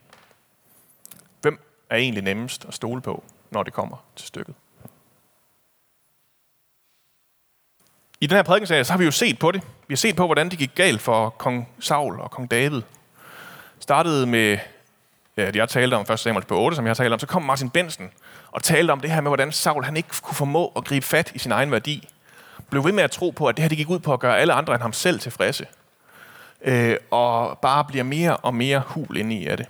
Hvem 1.41 1.59
er 1.89 1.95
egentlig 1.95 2.23
nemmest 2.23 2.65
at 2.65 2.73
stole 2.73 3.01
på, 3.01 3.23
når 3.51 3.63
det 3.63 3.73
kommer 3.73 3.97
til 4.15 4.27
stykket? 4.27 4.55
I 8.21 8.27
den 8.27 8.35
her 8.35 8.43
prædikenserie, 8.43 8.83
så 8.83 8.93
har 8.93 8.97
vi 8.97 9.05
jo 9.05 9.11
set 9.11 9.39
på 9.39 9.51
det. 9.51 9.61
Vi 9.87 9.93
har 9.93 9.97
set 9.97 10.15
på, 10.15 10.25
hvordan 10.25 10.49
det 10.49 10.59
gik 10.59 10.75
galt 10.75 11.01
for 11.01 11.29
kong 11.29 11.69
Saul 11.79 12.19
og 12.19 12.31
kong 12.31 12.51
David. 12.51 12.81
Startede 13.79 14.25
med, 14.25 14.57
Øh, 15.37 15.55
jeg 15.55 15.69
talte 15.69 15.95
om, 15.95 16.05
først 16.05 16.23
Samuel 16.23 16.45
på 16.45 16.59
8, 16.59 16.75
som 16.75 16.85
jeg 16.85 16.89
har 16.89 16.95
talt 16.95 17.13
om, 17.13 17.19
så 17.19 17.27
kom 17.27 17.41
Martin 17.41 17.69
Bensen 17.69 18.09
og 18.51 18.63
talte 18.63 18.91
om 18.91 18.99
det 18.99 19.11
her 19.11 19.21
med, 19.21 19.29
hvordan 19.29 19.51
Saul 19.51 19.83
han 19.83 19.97
ikke 19.97 20.09
kunne 20.21 20.35
formå 20.35 20.73
at 20.75 20.85
gribe 20.85 21.05
fat 21.05 21.31
i 21.35 21.39
sin 21.39 21.51
egen 21.51 21.71
værdi. 21.71 22.07
Blev 22.69 22.85
ved 22.85 22.91
med 22.91 23.03
at 23.03 23.11
tro 23.11 23.29
på, 23.29 23.47
at 23.47 23.57
det 23.57 23.63
her 23.63 23.69
det 23.69 23.77
gik 23.77 23.89
ud 23.89 23.99
på 23.99 24.13
at 24.13 24.19
gøre 24.19 24.39
alle 24.39 24.53
andre 24.53 24.73
end 24.73 24.81
ham 24.81 24.93
selv 24.93 25.19
tilfredse. 25.19 25.65
Øh, 26.61 26.97
og 27.11 27.59
bare 27.61 27.85
bliver 27.85 28.03
mere 28.03 28.37
og 28.37 28.55
mere 28.55 28.81
hul 28.85 29.17
inde 29.17 29.35
i 29.35 29.47
af 29.47 29.57
det. 29.57 29.65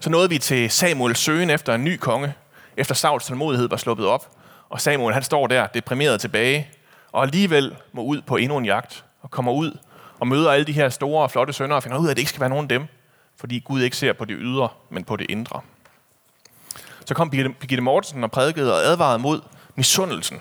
Så 0.00 0.10
nåede 0.10 0.28
vi 0.28 0.38
til 0.38 0.70
Samuels 0.70 1.18
søgen 1.18 1.50
efter 1.50 1.74
en 1.74 1.84
ny 1.84 1.96
konge, 1.96 2.34
efter 2.76 2.94
Sauls 2.94 3.26
tålmodighed 3.26 3.68
var 3.68 3.76
sluppet 3.76 4.06
op. 4.06 4.28
Og 4.68 4.80
Samuel 4.80 5.14
han 5.14 5.22
står 5.22 5.46
der 5.46 5.66
deprimeret 5.66 6.20
tilbage, 6.20 6.68
og 7.12 7.22
alligevel 7.22 7.76
må 7.92 8.02
ud 8.02 8.22
på 8.22 8.36
endnu 8.36 8.56
en 8.56 8.64
jagt, 8.64 9.04
og 9.22 9.30
kommer 9.30 9.52
ud 9.52 9.78
og 10.20 10.26
møder 10.26 10.50
alle 10.50 10.66
de 10.66 10.72
her 10.72 10.88
store 10.88 11.22
og 11.22 11.30
flotte 11.30 11.52
sønner, 11.52 11.76
og 11.76 11.82
finder 11.82 11.98
ud 11.98 12.06
af, 12.06 12.10
at 12.10 12.16
det 12.16 12.20
ikke 12.20 12.28
skal 12.28 12.40
være 12.40 12.50
nogen 12.50 12.64
af 12.64 12.68
dem, 12.68 12.86
fordi 13.36 13.58
Gud 13.58 13.82
ikke 13.82 13.96
ser 13.96 14.12
på 14.12 14.24
det 14.24 14.36
ydre, 14.38 14.68
men 14.90 15.04
på 15.04 15.16
det 15.16 15.26
indre. 15.30 15.60
Så 17.06 17.14
kom 17.14 17.30
Birgitte 17.30 17.80
Mortensen 17.80 18.24
og 18.24 18.30
prædikede 18.30 18.74
og 18.74 18.80
advarede 18.80 19.18
mod 19.18 19.40
misundelsen. 19.74 20.40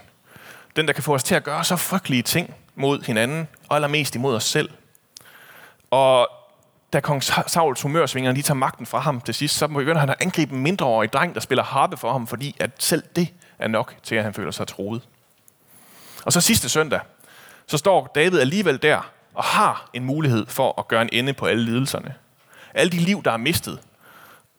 Den, 0.75 0.88
der 0.88 0.93
kan 0.93 1.03
få 1.03 1.13
os 1.13 1.24
til 1.24 1.36
at 1.36 1.43
gøre 1.43 1.63
så 1.63 1.75
frygtelige 1.75 2.24
ting 2.24 2.55
mod 2.75 3.01
hinanden, 3.01 3.48
og 3.69 3.75
allermest 3.75 4.15
imod 4.15 4.36
os 4.36 4.43
selv. 4.43 4.69
Og 5.91 6.29
da 6.93 7.00
kong 7.00 7.24
Sauls 7.24 7.81
humørsvinger 7.81 8.31
de 8.31 8.41
tager 8.41 8.55
magten 8.55 8.86
fra 8.86 9.00
ham 9.00 9.21
til 9.21 9.33
sidst, 9.33 9.57
så 9.57 9.67
begynder 9.67 10.00
han 10.00 10.10
at 10.10 10.15
angribe 10.21 10.55
en 10.55 10.62
mindreårig 10.62 11.13
dreng, 11.13 11.33
der 11.33 11.41
spiller 11.41 11.63
harpe 11.63 11.98
for 11.98 12.12
ham, 12.12 12.27
fordi 12.27 12.55
at 12.60 12.71
selv 12.79 13.03
det 13.15 13.33
er 13.60 13.67
nok 13.67 13.95
til, 14.03 14.15
at 14.15 14.24
han 14.24 14.33
føler 14.33 14.51
sig 14.51 14.67
troet. 14.67 15.01
Og 16.25 16.33
så 16.33 16.41
sidste 16.41 16.69
søndag, 16.69 17.00
så 17.67 17.77
står 17.77 18.12
David 18.15 18.39
alligevel 18.39 18.81
der 18.81 19.12
og 19.33 19.43
har 19.43 19.89
en 19.93 20.03
mulighed 20.03 20.45
for 20.48 20.79
at 20.79 20.88
gøre 20.88 21.01
en 21.01 21.10
ende 21.12 21.33
på 21.33 21.45
alle 21.45 21.63
lidelserne. 21.63 22.13
Alle 22.73 22.91
de 22.91 22.97
liv, 22.97 23.23
der 23.23 23.31
er 23.31 23.37
mistet 23.37 23.79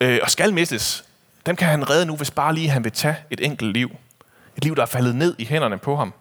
øh, 0.01 0.19
og 0.23 0.31
skal 0.31 0.55
mistes, 0.55 1.05
dem 1.47 1.57
kan 1.57 1.69
han 1.69 1.91
redde 1.91 2.07
nu, 2.07 2.17
hvis 2.17 2.31
bare 2.31 2.55
lige 2.55 2.69
han 2.69 2.85
vil 2.85 2.93
tage 2.93 3.17
et 3.31 3.45
enkelt 3.45 3.73
liv. 3.73 3.97
Et 4.57 4.65
liv, 4.65 4.77
der 4.77 4.83
er 4.83 4.87
faldet 4.87 5.17
ned 5.17 5.35
i 5.39 5.45
hænderne 5.45 5.79
på 5.79 5.97
ham. 5.97 6.15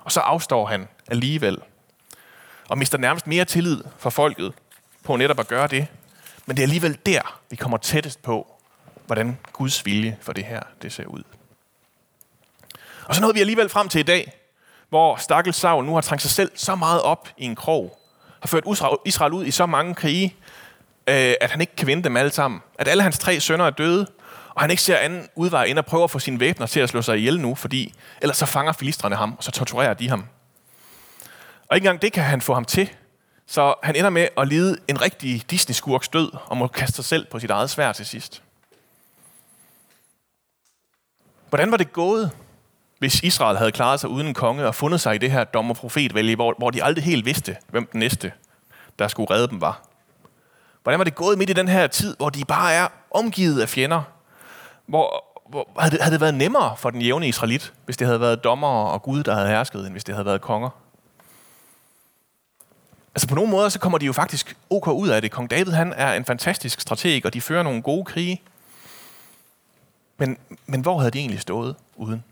Og 0.00 0.12
så 0.12 0.20
afstår 0.20 0.66
han 0.66 0.88
alligevel. 1.08 1.58
Og 2.68 2.78
mister 2.78 2.98
nærmest 2.98 3.26
mere 3.26 3.44
tillid 3.44 3.84
for 3.98 4.10
folket 4.10 4.52
på 5.04 5.16
netop 5.16 5.40
at 5.40 5.48
gøre 5.48 5.66
det. 5.66 5.86
Men 6.46 6.56
det 6.56 6.62
er 6.62 6.66
alligevel 6.66 6.98
der, 7.06 7.40
vi 7.50 7.56
kommer 7.56 7.78
tættest 7.78 8.22
på, 8.22 8.52
hvordan 9.06 9.38
Guds 9.52 9.86
vilje 9.86 10.18
for 10.20 10.32
det 10.32 10.44
her 10.44 10.60
det 10.82 10.92
ser 10.92 11.06
ud. 11.06 11.22
Og 13.04 13.14
så 13.14 13.20
nåede 13.20 13.34
vi 13.34 13.40
alligevel 13.40 13.68
frem 13.68 13.88
til 13.88 13.98
i 13.98 14.02
dag, 14.02 14.32
hvor 14.88 15.16
stakkels 15.16 15.56
Saul 15.56 15.84
nu 15.84 15.94
har 15.94 16.00
trængt 16.00 16.22
sig 16.22 16.30
selv 16.30 16.50
så 16.54 16.74
meget 16.74 17.02
op 17.02 17.28
i 17.36 17.44
en 17.44 17.56
krog, 17.56 17.98
har 18.40 18.46
ført 18.46 18.64
Israel 19.04 19.32
ud 19.32 19.44
i 19.44 19.50
så 19.50 19.66
mange 19.66 19.94
krige, 19.94 20.36
øh, 21.10 21.34
at 21.40 21.50
han 21.50 21.60
ikke 21.60 21.76
kan 21.76 21.86
vinde 21.86 22.02
dem 22.02 22.16
alle 22.16 22.30
sammen. 22.30 22.60
At 22.78 22.88
alle 22.88 23.02
hans 23.02 23.18
tre 23.18 23.40
sønner 23.40 23.64
er 23.66 23.70
døde, 23.70 24.06
og 24.48 24.60
han 24.60 24.70
ikke 24.70 24.82
ser 24.82 24.96
anden 24.96 25.28
udvej 25.34 25.64
end 25.64 25.78
at 25.78 25.86
prøve 25.86 26.04
at 26.04 26.10
få 26.10 26.18
sine 26.18 26.40
væbner 26.40 26.66
til 26.66 26.80
at 26.80 26.88
slå 26.88 27.02
sig 27.02 27.18
ihjel 27.18 27.40
nu, 27.40 27.54
fordi 27.54 27.94
ellers 28.22 28.36
så 28.36 28.46
fanger 28.46 28.72
filistrene 28.72 29.16
ham, 29.16 29.34
og 29.38 29.44
så 29.44 29.50
torturerer 29.50 29.94
de 29.94 30.08
ham. 30.08 30.24
Og 31.68 31.76
ikke 31.76 31.84
engang 31.84 32.02
det 32.02 32.12
kan 32.12 32.24
han 32.24 32.40
få 32.40 32.54
ham 32.54 32.64
til, 32.64 32.90
så 33.46 33.74
han 33.82 33.96
ender 33.96 34.10
med 34.10 34.28
at 34.36 34.48
lide 34.48 34.76
en 34.88 35.02
rigtig 35.02 35.50
Disney-skurks 35.50 36.08
død, 36.08 36.30
og 36.46 36.56
må 36.56 36.66
kaste 36.66 36.96
sig 36.96 37.04
selv 37.04 37.26
på 37.26 37.38
sit 37.38 37.50
eget 37.50 37.70
svær 37.70 37.92
til 37.92 38.06
sidst. 38.06 38.42
Hvordan 41.48 41.70
var 41.70 41.76
det 41.76 41.92
gået, 41.92 42.30
hvis 42.98 43.20
Israel 43.22 43.56
havde 43.56 43.72
klaret 43.72 44.00
sig 44.00 44.10
uden 44.10 44.26
en 44.26 44.34
konge 44.34 44.66
og 44.66 44.74
fundet 44.74 45.00
sig 45.00 45.14
i 45.14 45.18
det 45.18 45.30
her 45.30 45.44
dommer 45.44 45.74
profetvælge, 45.74 46.36
hvor, 46.36 46.54
hvor 46.58 46.70
de 46.70 46.84
aldrig 46.84 47.04
helt 47.04 47.24
vidste, 47.24 47.56
hvem 47.68 47.86
den 47.86 48.00
næste, 48.00 48.32
der 48.98 49.08
skulle 49.08 49.30
redde 49.34 49.48
dem, 49.48 49.60
var. 49.60 49.89
Hvordan 50.82 50.98
var 50.98 51.04
det 51.04 51.14
gået 51.14 51.38
midt 51.38 51.50
i 51.50 51.52
den 51.52 51.68
her 51.68 51.86
tid, 51.86 52.16
hvor 52.16 52.30
de 52.30 52.44
bare 52.44 52.72
er 52.72 52.88
omgivet 53.10 53.60
af 53.60 53.68
fjender? 53.68 54.02
Hvor, 54.86 55.24
hvor 55.48 55.68
havde, 55.78 55.90
det, 55.90 56.00
havde 56.00 56.12
det 56.12 56.20
været 56.20 56.34
nemmere 56.34 56.76
for 56.76 56.90
den 56.90 57.02
jævne 57.02 57.28
israelit, 57.28 57.72
hvis 57.84 57.96
det 57.96 58.06
havde 58.06 58.20
været 58.20 58.44
dommer 58.44 58.68
og 58.68 59.02
Gud, 59.02 59.22
der 59.22 59.34
havde 59.34 59.48
hersket, 59.48 59.80
end 59.80 59.90
hvis 59.90 60.04
det 60.04 60.14
havde 60.14 60.26
været 60.26 60.40
konger? 60.40 60.70
Altså 63.14 63.28
på 63.28 63.34
nogle 63.34 63.50
måder, 63.50 63.68
så 63.68 63.78
kommer 63.78 63.98
de 63.98 64.06
jo 64.06 64.12
faktisk 64.12 64.56
ok 64.70 64.88
ud 64.88 65.08
af 65.08 65.22
det. 65.22 65.30
Kong 65.30 65.50
David, 65.50 65.72
han 65.72 65.92
er 65.92 66.14
en 66.14 66.24
fantastisk 66.24 66.80
strateg, 66.80 67.26
og 67.26 67.34
de 67.34 67.40
fører 67.40 67.62
nogle 67.62 67.82
gode 67.82 68.04
krige. 68.04 68.42
Men, 70.16 70.38
men 70.66 70.80
hvor 70.80 70.98
havde 70.98 71.10
de 71.10 71.18
egentlig 71.18 71.40
stået 71.40 71.76
uden? 71.96 72.24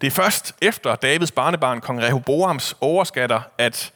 Det 0.00 0.06
er 0.06 0.10
først 0.10 0.54
efter 0.62 0.94
Davids 0.94 1.30
barnebarn, 1.30 1.80
kong 1.80 2.00
Rehoboams, 2.02 2.76
overskatter, 2.80 3.40
at 3.58 3.92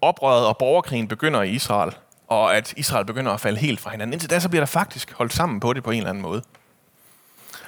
oprøret 0.00 0.46
og 0.46 0.58
borgerkrigen 0.58 1.08
begynder 1.08 1.42
i 1.42 1.50
Israel, 1.50 1.96
og 2.28 2.56
at 2.56 2.74
Israel 2.76 3.04
begynder 3.04 3.32
at 3.32 3.40
falde 3.40 3.58
helt 3.58 3.80
fra 3.80 3.90
hinanden. 3.90 4.12
Indtil 4.12 4.30
da 4.30 4.40
så 4.40 4.48
bliver 4.48 4.60
der 4.60 4.66
faktisk 4.66 5.12
holdt 5.12 5.32
sammen 5.32 5.60
på 5.60 5.72
det 5.72 5.84
på 5.84 5.90
en 5.90 5.96
eller 5.96 6.10
anden 6.10 6.22
måde. 6.22 6.42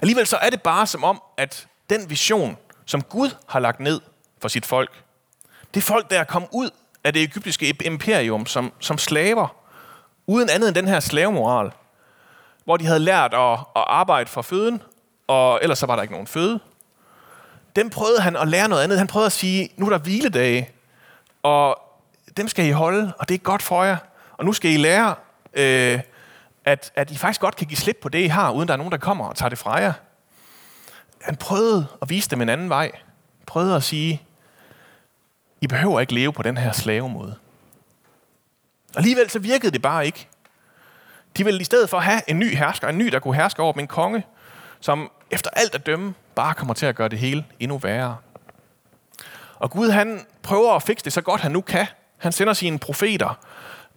Alligevel 0.03 0.27
så 0.27 0.37
er 0.37 0.51
det 0.51 0.63
bare 0.63 0.87
som 0.87 1.05
om, 1.05 1.23
at 1.37 1.67
den 1.91 2.11
vision, 2.11 2.57
som 2.87 3.03
Gud 3.03 3.31
har 3.47 3.61
lagt 3.61 3.81
ned 3.81 4.01
for 4.41 4.49
sit 4.49 4.67
folk, 4.67 5.03
det 5.75 5.83
folk, 5.83 6.11
der 6.11 6.21
er 6.21 6.25
kommet 6.25 6.49
ud 6.53 6.71
af 7.05 7.13
det 7.13 7.23
egyptiske 7.23 7.77
imperium 7.85 8.47
som, 8.47 8.73
som 8.81 8.99
slaver, 8.99 9.55
uden 10.27 10.51
andet 10.51 10.69
end 10.69 10.75
den 10.75 10.89
her 10.89 11.01
slavemoral, 11.01 11.71
hvor 12.65 12.77
de 12.77 12.87
havde 12.87 13.01
lært 13.01 13.35
at, 13.35 13.53
at 13.53 13.85
arbejde 13.87 14.31
for 14.31 14.43
føden, 14.43 14.83
og 15.27 15.59
ellers 15.63 15.79
så 15.79 15.87
var 15.87 15.97
der 15.97 16.03
ikke 16.03 16.15
nogen 16.15 16.27
føde 16.27 16.61
dem 17.77 17.91
prøvede 17.91 18.21
han 18.21 18.37
at 18.37 18.49
lære 18.49 18.69
noget 18.69 18.83
andet. 18.83 18.99
Han 18.99 19.07
prøvede 19.07 19.27
at 19.27 19.33
sige, 19.33 19.69
nu 19.77 19.87
er 19.87 19.91
der 19.91 19.99
hviledage, 19.99 20.71
og 21.43 21.83
dem 22.37 22.49
skal 22.49 22.67
I 22.67 22.71
holde, 22.71 23.13
og 23.19 23.29
det 23.29 23.35
er 23.35 23.39
godt 23.39 23.63
for 23.63 23.85
jer. 23.85 23.97
Og 24.33 24.45
nu 24.45 24.53
skal 24.53 24.71
I 24.71 24.77
lære, 24.77 25.15
øh, 25.55 26.01
at, 26.65 26.93
at 26.95 27.11
I 27.11 27.17
faktisk 27.17 27.41
godt 27.41 27.57
kan 27.57 27.67
give 27.67 27.77
slip 27.77 27.99
på 28.03 28.09
det, 28.09 28.19
I 28.19 28.27
har, 28.27 28.51
uden 28.51 28.69
der 28.69 28.75
er 28.75 28.79
nogen, 28.79 28.93
der 28.93 28.99
kommer 28.99 29.25
og 29.25 29.37
tager 29.37 29.49
det 29.49 29.59
fra 29.59 29.75
jer. 29.75 29.93
Han 31.23 31.37
prøvede 31.37 31.87
at 32.03 32.11
vise 32.11 32.31
dem 32.31 32.41
en 32.41 32.49
anden 32.49 32.69
vej. 32.69 32.91
Prøvede 33.47 33.77
at 33.77 33.83
sige, 33.83 34.23
I 35.61 35.67
behøver 35.67 36.01
ikke 36.01 36.15
leve 36.15 36.33
på 36.33 36.43
den 36.43 36.57
her 36.57 36.73
slavemåde. 36.73 37.37
Og 38.95 38.97
alligevel 38.97 39.31
så 39.31 39.39
virkede 39.39 39.73
det 39.73 39.83
bare 39.83 40.07
ikke. 40.07 40.29
De 41.37 41.45
ville 41.45 41.61
i 41.61 41.65
stedet 41.65 41.91
for 41.91 41.99
have 41.99 42.23
en 42.31 42.39
ny 42.39 42.57
hersker, 42.57 42.89
en 42.89 42.99
ny, 42.99 43.07
der 43.07 43.19
kunne 43.19 43.37
herske 43.37 43.63
over 43.63 43.73
dem, 43.73 43.81
en 43.81 43.87
konge, 43.87 44.27
som 44.81 45.11
efter 45.31 45.51
alt 45.53 45.75
at 45.75 45.87
dømme 45.87 46.15
bare 46.35 46.55
kommer 46.55 46.75
til 46.75 46.87
at 46.87 46.97
gøre 46.97 47.09
det 47.09 47.19
hele 47.19 47.45
endnu 47.61 47.79
værre. 47.79 48.17
Og 49.59 49.71
Gud 49.71 49.91
han 49.91 50.27
prøver 50.43 50.73
at 50.73 50.83
fikse 50.83 51.05
det 51.05 51.13
så 51.13 51.21
godt 51.21 51.41
han 51.41 51.53
nu 51.53 51.61
kan. 51.61 51.87
Han 52.21 52.33
sender 52.33 52.53
sine 52.53 52.79
profeter, 52.79 53.39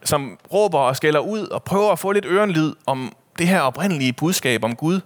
som 0.03 0.39
råber 0.53 0.79
og 0.79 0.95
skælder 0.95 1.19
ud 1.19 1.47
og 1.47 1.63
prøver 1.63 1.91
at 1.91 1.99
få 1.99 2.11
lidt 2.11 2.25
ørenlyd 2.25 2.73
om 2.85 3.15
det 3.37 3.47
her 3.47 3.61
oprindelige 3.61 4.13
budskab 4.13 4.63
om 4.63 4.75
Gud, 4.75 4.99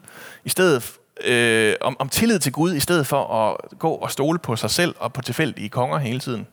i 0.45 0.49
stedet 0.49 0.97
øh, 1.23 1.75
om, 1.81 1.95
om 1.99 2.09
tillid 2.09 2.39
til 2.39 2.51
Gud, 2.51 2.73
i 2.73 2.79
stedet 2.79 3.07
for 3.07 3.33
at 3.33 3.79
gå 3.79 3.89
og 3.91 4.11
stole 4.11 4.39
på 4.39 4.55
sig 4.55 4.69
selv 4.69 4.95
og 4.99 5.13
på 5.13 5.21
tilfældige 5.21 5.69
konger 5.69 5.97
hele 5.97 6.19
tiden. 6.19 6.47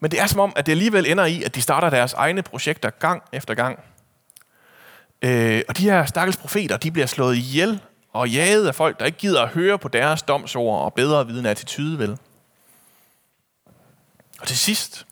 Men 0.00 0.10
det 0.10 0.20
er 0.20 0.26
som 0.26 0.40
om, 0.40 0.52
at 0.56 0.66
det 0.66 0.72
alligevel 0.72 1.10
ender 1.10 1.24
i, 1.24 1.42
at 1.42 1.54
de 1.54 1.62
starter 1.62 1.90
deres 1.90 2.12
egne 2.12 2.42
projekter 2.42 2.90
gang 2.90 3.22
efter 3.32 3.54
gang. 3.54 3.78
Øh, 5.22 5.62
og 5.68 5.76
de 5.76 5.82
her 5.82 6.04
stakkels 6.04 6.36
profeter, 6.36 6.76
de 6.76 6.90
bliver 6.90 7.06
slået 7.06 7.36
ihjel 7.36 7.80
og 8.12 8.28
jaget 8.28 8.68
af 8.68 8.74
folk, 8.74 9.00
der 9.00 9.06
ikke 9.06 9.18
gider 9.18 9.42
at 9.42 9.48
høre 9.48 9.78
på 9.78 9.88
deres 9.88 10.22
domsord 10.22 10.84
og 10.84 10.94
bedre 10.94 11.26
viden 11.26 11.46
attitude, 11.46 11.98
vel? 11.98 12.18
Og 14.40 14.46
til 14.46 14.58
sidst, 14.58 15.06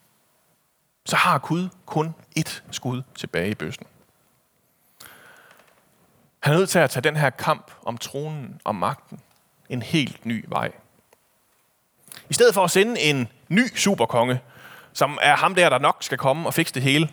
så 1.06 1.16
har 1.16 1.38
Gud 1.38 1.68
kun 1.86 2.14
ét 2.38 2.62
skud 2.70 3.02
tilbage 3.14 3.50
i 3.50 3.54
bøssen. 3.54 3.86
Han 6.40 6.52
er 6.52 6.58
nødt 6.58 6.70
til 6.70 6.78
at 6.78 6.90
tage 6.90 7.02
den 7.02 7.16
her 7.16 7.30
kamp 7.30 7.70
om 7.82 7.98
tronen 7.98 8.60
og 8.64 8.74
magten 8.74 9.20
en 9.68 9.82
helt 9.82 10.26
ny 10.26 10.44
vej. 10.48 10.72
I 12.30 12.34
stedet 12.34 12.54
for 12.54 12.64
at 12.64 12.70
sende 12.70 13.00
en 13.00 13.28
ny 13.48 13.76
superkonge, 13.76 14.40
som 14.92 15.18
er 15.22 15.36
ham 15.36 15.54
der, 15.54 15.68
der 15.68 15.78
nok 15.78 15.96
skal 16.00 16.18
komme 16.18 16.48
og 16.48 16.54
fikse 16.54 16.74
det 16.74 16.82
hele, 16.82 17.08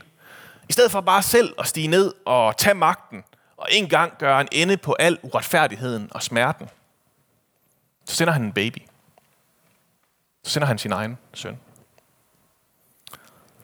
I 0.69 0.73
stedet 0.73 0.91
for 0.91 1.01
bare 1.01 1.21
selv 1.21 1.55
at 1.59 1.67
stige 1.67 1.87
ned 1.87 2.13
og 2.25 2.57
tage 2.57 2.73
magten, 2.73 3.23
og 3.57 3.67
en 3.71 3.89
gang 3.89 4.17
gøre 4.17 4.41
en 4.41 4.47
ende 4.51 4.77
på 4.77 4.95
al 4.99 5.19
uretfærdigheden 5.23 6.09
og 6.11 6.23
smerten, 6.23 6.69
så 8.05 8.15
sender 8.15 8.33
han 8.33 8.43
en 8.43 8.53
baby. 8.53 8.77
Så 10.43 10.51
sender 10.51 10.67
han 10.67 10.77
sin 10.77 10.91
egen 10.91 11.17
søn. 11.33 11.59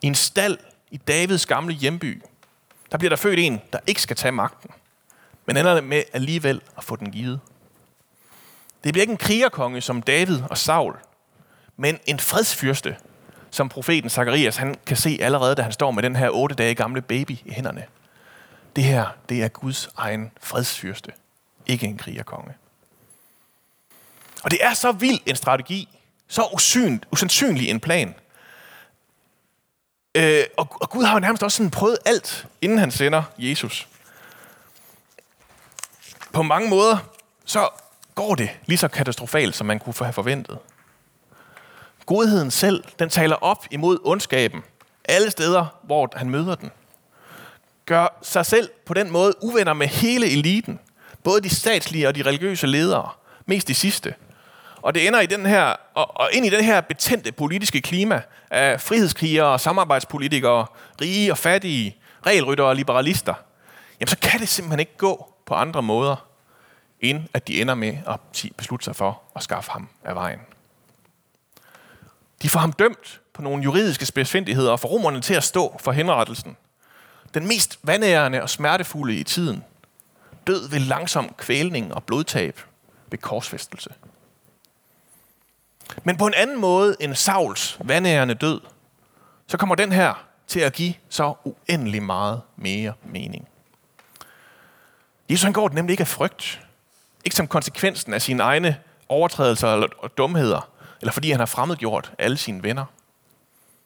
I 0.02 0.08
en 0.08 0.16
stald 0.16 0.58
i 0.92 0.98
Davids 0.98 1.46
gamle 1.46 1.74
hjemby, 1.74 2.24
der 2.92 2.98
bliver 2.98 3.10
der 3.10 3.16
født 3.16 3.40
en, 3.40 3.62
der 3.74 3.80
ikke 3.88 4.02
skal 4.02 4.16
tage 4.16 4.32
magten, 4.32 4.70
men 5.46 5.58
ender 5.58 5.82
med 5.82 6.04
alligevel 6.14 6.62
at 6.78 6.84
få 6.84 6.96
den 6.96 7.12
givet. 7.12 7.40
Det 8.84 8.94
bliver 8.94 9.02
ikke 9.02 9.12
en 9.12 9.18
krigerkonge 9.18 9.82
som 9.82 10.02
David 10.02 10.42
og 10.50 10.58
Saul, 10.58 10.98
men 11.78 12.00
en 12.06 12.20
fredsfyrste, 12.20 12.98
som 13.52 13.70
profeten 13.70 14.10
Zakarias 14.10 14.58
han 14.58 14.76
kan 14.86 14.98
se 14.98 15.18
allerede, 15.22 15.56
da 15.56 15.62
han 15.62 15.72
står 15.72 15.92
med 15.92 16.04
den 16.04 16.16
her 16.16 16.30
otte 16.30 16.56
dage 16.56 16.76
gamle 16.76 17.02
baby 17.02 17.32
i 17.32 17.52
hænderne. 17.52 17.86
Det 18.76 18.84
her, 18.84 19.06
det 19.30 19.44
er 19.44 19.48
Guds 19.48 19.90
egen 19.98 20.32
fredsfyrste, 20.42 21.12
ikke 21.66 21.86
en 21.86 21.98
krigerkonge. 21.98 22.54
Og 24.44 24.52
det 24.52 24.66
er 24.66 24.74
så 24.74 24.92
vild 24.92 25.20
en 25.26 25.36
strategi, 25.36 26.00
så 26.28 26.50
usynligt, 26.54 27.06
usandsynlig 27.12 27.70
en 27.70 27.80
plan. 27.80 28.16
Øh, 30.16 30.44
og, 30.58 30.68
og 30.82 30.90
Gud 30.90 31.04
har 31.04 31.14
jo 31.14 31.20
nærmest 31.20 31.44
også 31.44 31.58
sådan 31.58 31.72
prøvet 31.72 31.98
alt, 32.06 32.48
inden 32.62 32.78
han 32.78 32.92
sender 32.92 33.24
Jesus. 33.38 33.88
På 36.34 36.42
mange 36.42 36.70
måder, 36.70 36.98
så 37.46 37.70
går 38.16 38.36
det 38.36 38.50
lige 38.66 38.78
så 38.78 38.88
katastrofalt, 38.88 39.56
som 39.56 39.68
man 39.68 39.80
kunne 39.80 39.94
have 40.02 40.14
forventet. 40.14 40.58
Godheden 42.06 42.52
selv, 42.52 42.84
den 43.00 43.10
taler 43.10 43.36
op 43.36 43.66
imod 43.72 43.98
ondskaben, 44.04 44.64
alle 45.06 45.32
steder, 45.32 45.66
hvor 45.84 46.10
han 46.16 46.30
møder 46.30 46.56
den. 46.56 46.72
Gør 47.86 48.20
sig 48.22 48.46
selv 48.46 48.70
på 48.86 48.94
den 48.94 49.12
måde 49.12 49.34
uvenner 49.44 49.74
med 49.74 49.88
hele 49.88 50.32
eliten, 50.32 50.80
både 51.24 51.42
de 51.42 51.50
statslige 51.50 52.08
og 52.08 52.16
de 52.16 52.22
religiøse 52.22 52.68
ledere, 52.68 53.10
mest 53.46 53.68
de 53.68 53.76
sidste. 53.76 54.14
Og 54.82 54.96
det 54.96 55.08
ender 55.08 55.20
i 55.20 55.26
den 55.26 55.46
her, 55.46 55.76
og, 55.94 56.18
og 56.18 56.30
ind 56.34 56.46
i 56.46 56.50
den 56.50 56.64
her 56.64 56.82
betændte 56.82 57.32
politiske 57.32 57.82
klima 57.82 58.22
af 58.52 58.82
frihedskrigere, 58.82 59.60
samarbejdspolitikere, 59.60 60.66
rige 61.02 61.32
og 61.32 61.38
fattige, 61.38 61.98
regelryttere 62.26 62.68
og 62.68 62.76
liberalister. 62.76 63.34
Jamen 64.00 64.08
så 64.08 64.18
kan 64.18 64.40
det 64.40 64.50
simpelthen 64.50 64.80
ikke 64.80 64.98
gå 64.98 65.34
på 65.46 65.54
andre 65.54 65.82
måder, 65.82 66.28
end 67.00 67.24
at 67.34 67.48
de 67.48 67.62
ender 67.62 67.76
med 67.76 67.98
at 68.08 68.46
beslutte 68.58 68.84
sig 68.84 68.96
for 68.96 69.22
at 69.36 69.44
skaffe 69.44 69.72
ham 69.72 69.90
af 70.04 70.16
vejen. 70.16 70.40
De 72.42 72.50
får 72.50 72.60
ham 72.60 72.74
dømt 72.74 73.22
på 73.34 73.42
nogle 73.42 73.64
juridiske 73.64 74.06
spidsfindigheder 74.06 74.72
og 74.72 74.80
får 74.80 74.90
romerne 74.90 75.22
til 75.22 75.34
at 75.34 75.44
stå 75.44 75.78
for 75.80 75.92
henrettelsen. 75.92 76.58
Den 77.34 77.48
mest 77.48 77.80
vandærende 77.84 78.42
og 78.42 78.50
smertefulde 78.50 79.16
i 79.16 79.24
tiden. 79.24 79.64
Død 80.48 80.70
ved 80.70 80.80
langsom 80.80 81.34
kvælning 81.38 81.94
og 81.94 82.04
blodtab 82.04 82.60
ved 83.12 83.20
korsfæstelse. 83.20 83.90
Men 86.04 86.18
på 86.18 86.28
en 86.28 86.34
anden 86.34 86.62
måde 86.62 86.96
end 87.00 87.16
Sauls 87.16 87.78
vandærende 87.80 88.34
død, 88.34 88.62
så 89.48 89.58
kommer 89.58 89.76
den 89.76 89.92
her 89.92 90.26
til 90.48 90.60
at 90.60 90.74
give 90.74 90.94
så 91.10 91.34
uendelig 91.44 92.04
meget 92.04 92.42
mere 92.56 92.94
mening. 93.04 93.48
Jesus 95.30 95.44
han 95.44 95.54
går 95.54 95.68
det 95.68 95.76
nemlig 95.76 95.94
ikke 95.94 96.02
af 96.02 96.08
frygt. 96.08 96.62
Ikke 97.26 97.36
som 97.36 97.48
konsekvensen 97.48 98.14
af 98.14 98.22
sine 98.22 98.44
egne 98.44 98.78
overtrædelser 99.10 99.68
og 99.98 100.18
dumheder, 100.18 100.70
eller 101.02 101.12
fordi 101.12 101.32
han 101.32 101.40
har 101.40 101.46
fremmedgjort 101.46 102.14
alle 102.18 102.38
sine 102.38 102.64
venner. 102.64 102.86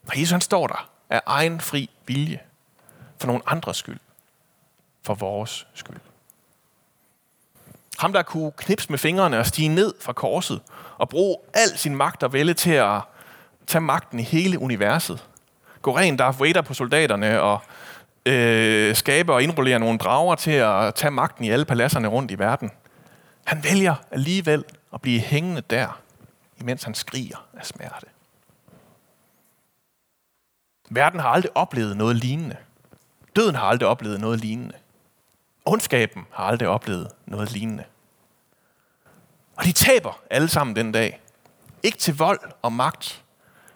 Og 0.07 0.19
Jesus 0.19 0.31
han 0.31 0.41
står 0.41 0.67
der 0.67 0.89
af 1.09 1.21
egen 1.25 1.61
fri 1.61 1.89
vilje, 2.05 2.39
for 3.17 3.27
nogle 3.27 3.41
andres 3.45 3.77
skyld, 3.77 3.99
for 5.03 5.13
vores 5.13 5.67
skyld. 5.73 5.99
Ham, 7.97 8.13
der 8.13 8.21
kunne 8.21 8.51
knipse 8.57 8.89
med 8.89 8.99
fingrene 8.99 9.39
og 9.39 9.45
stige 9.45 9.69
ned 9.69 9.93
fra 10.01 10.13
korset 10.13 10.61
og 10.97 11.09
bruge 11.09 11.37
al 11.53 11.77
sin 11.77 11.95
magt 11.95 12.23
og 12.23 12.33
vælge 12.33 12.53
til 12.53 12.71
at 12.71 13.01
tage 13.67 13.81
magten 13.81 14.19
i 14.19 14.23
hele 14.23 14.59
universet. 14.59 15.25
Gå 15.81 15.97
rent 15.97 16.19
Darth 16.19 16.41
Vader 16.41 16.61
på 16.61 16.73
soldaterne 16.73 17.41
og 17.41 17.59
øh, 18.25 18.95
skabe 18.95 19.33
og 19.33 19.43
indrullere 19.43 19.79
nogle 19.79 19.97
drager 19.97 20.35
til 20.35 20.51
at 20.51 20.95
tage 20.95 21.11
magten 21.11 21.45
i 21.45 21.49
alle 21.49 21.65
paladserne 21.65 22.07
rundt 22.07 22.31
i 22.31 22.39
verden. 22.39 22.71
Han 23.43 23.63
vælger 23.63 23.95
alligevel 24.11 24.63
at 24.93 25.01
blive 25.01 25.19
hængende 25.19 25.61
der, 25.69 26.01
imens 26.61 26.83
han 26.83 26.93
skriger 26.93 27.47
af 27.53 27.65
smerte. 27.65 28.05
Verden 30.89 31.19
har 31.19 31.29
aldrig 31.29 31.51
oplevet 31.55 31.97
noget 31.97 32.15
lignende. 32.15 32.55
Døden 33.35 33.55
har 33.55 33.65
aldrig 33.65 33.89
oplevet 33.89 34.19
noget 34.19 34.39
lignende. 34.39 34.73
Ondskaben 35.65 36.27
har 36.31 36.43
aldrig 36.43 36.69
oplevet 36.69 37.11
noget 37.25 37.51
lignende. 37.51 37.83
Og 39.55 39.65
de 39.65 39.71
taber 39.71 40.21
alle 40.29 40.47
sammen 40.47 40.75
den 40.75 40.91
dag. 40.91 41.21
Ikke 41.83 41.97
til 41.97 42.17
vold 42.17 42.39
og 42.61 42.73
magt, 42.73 43.23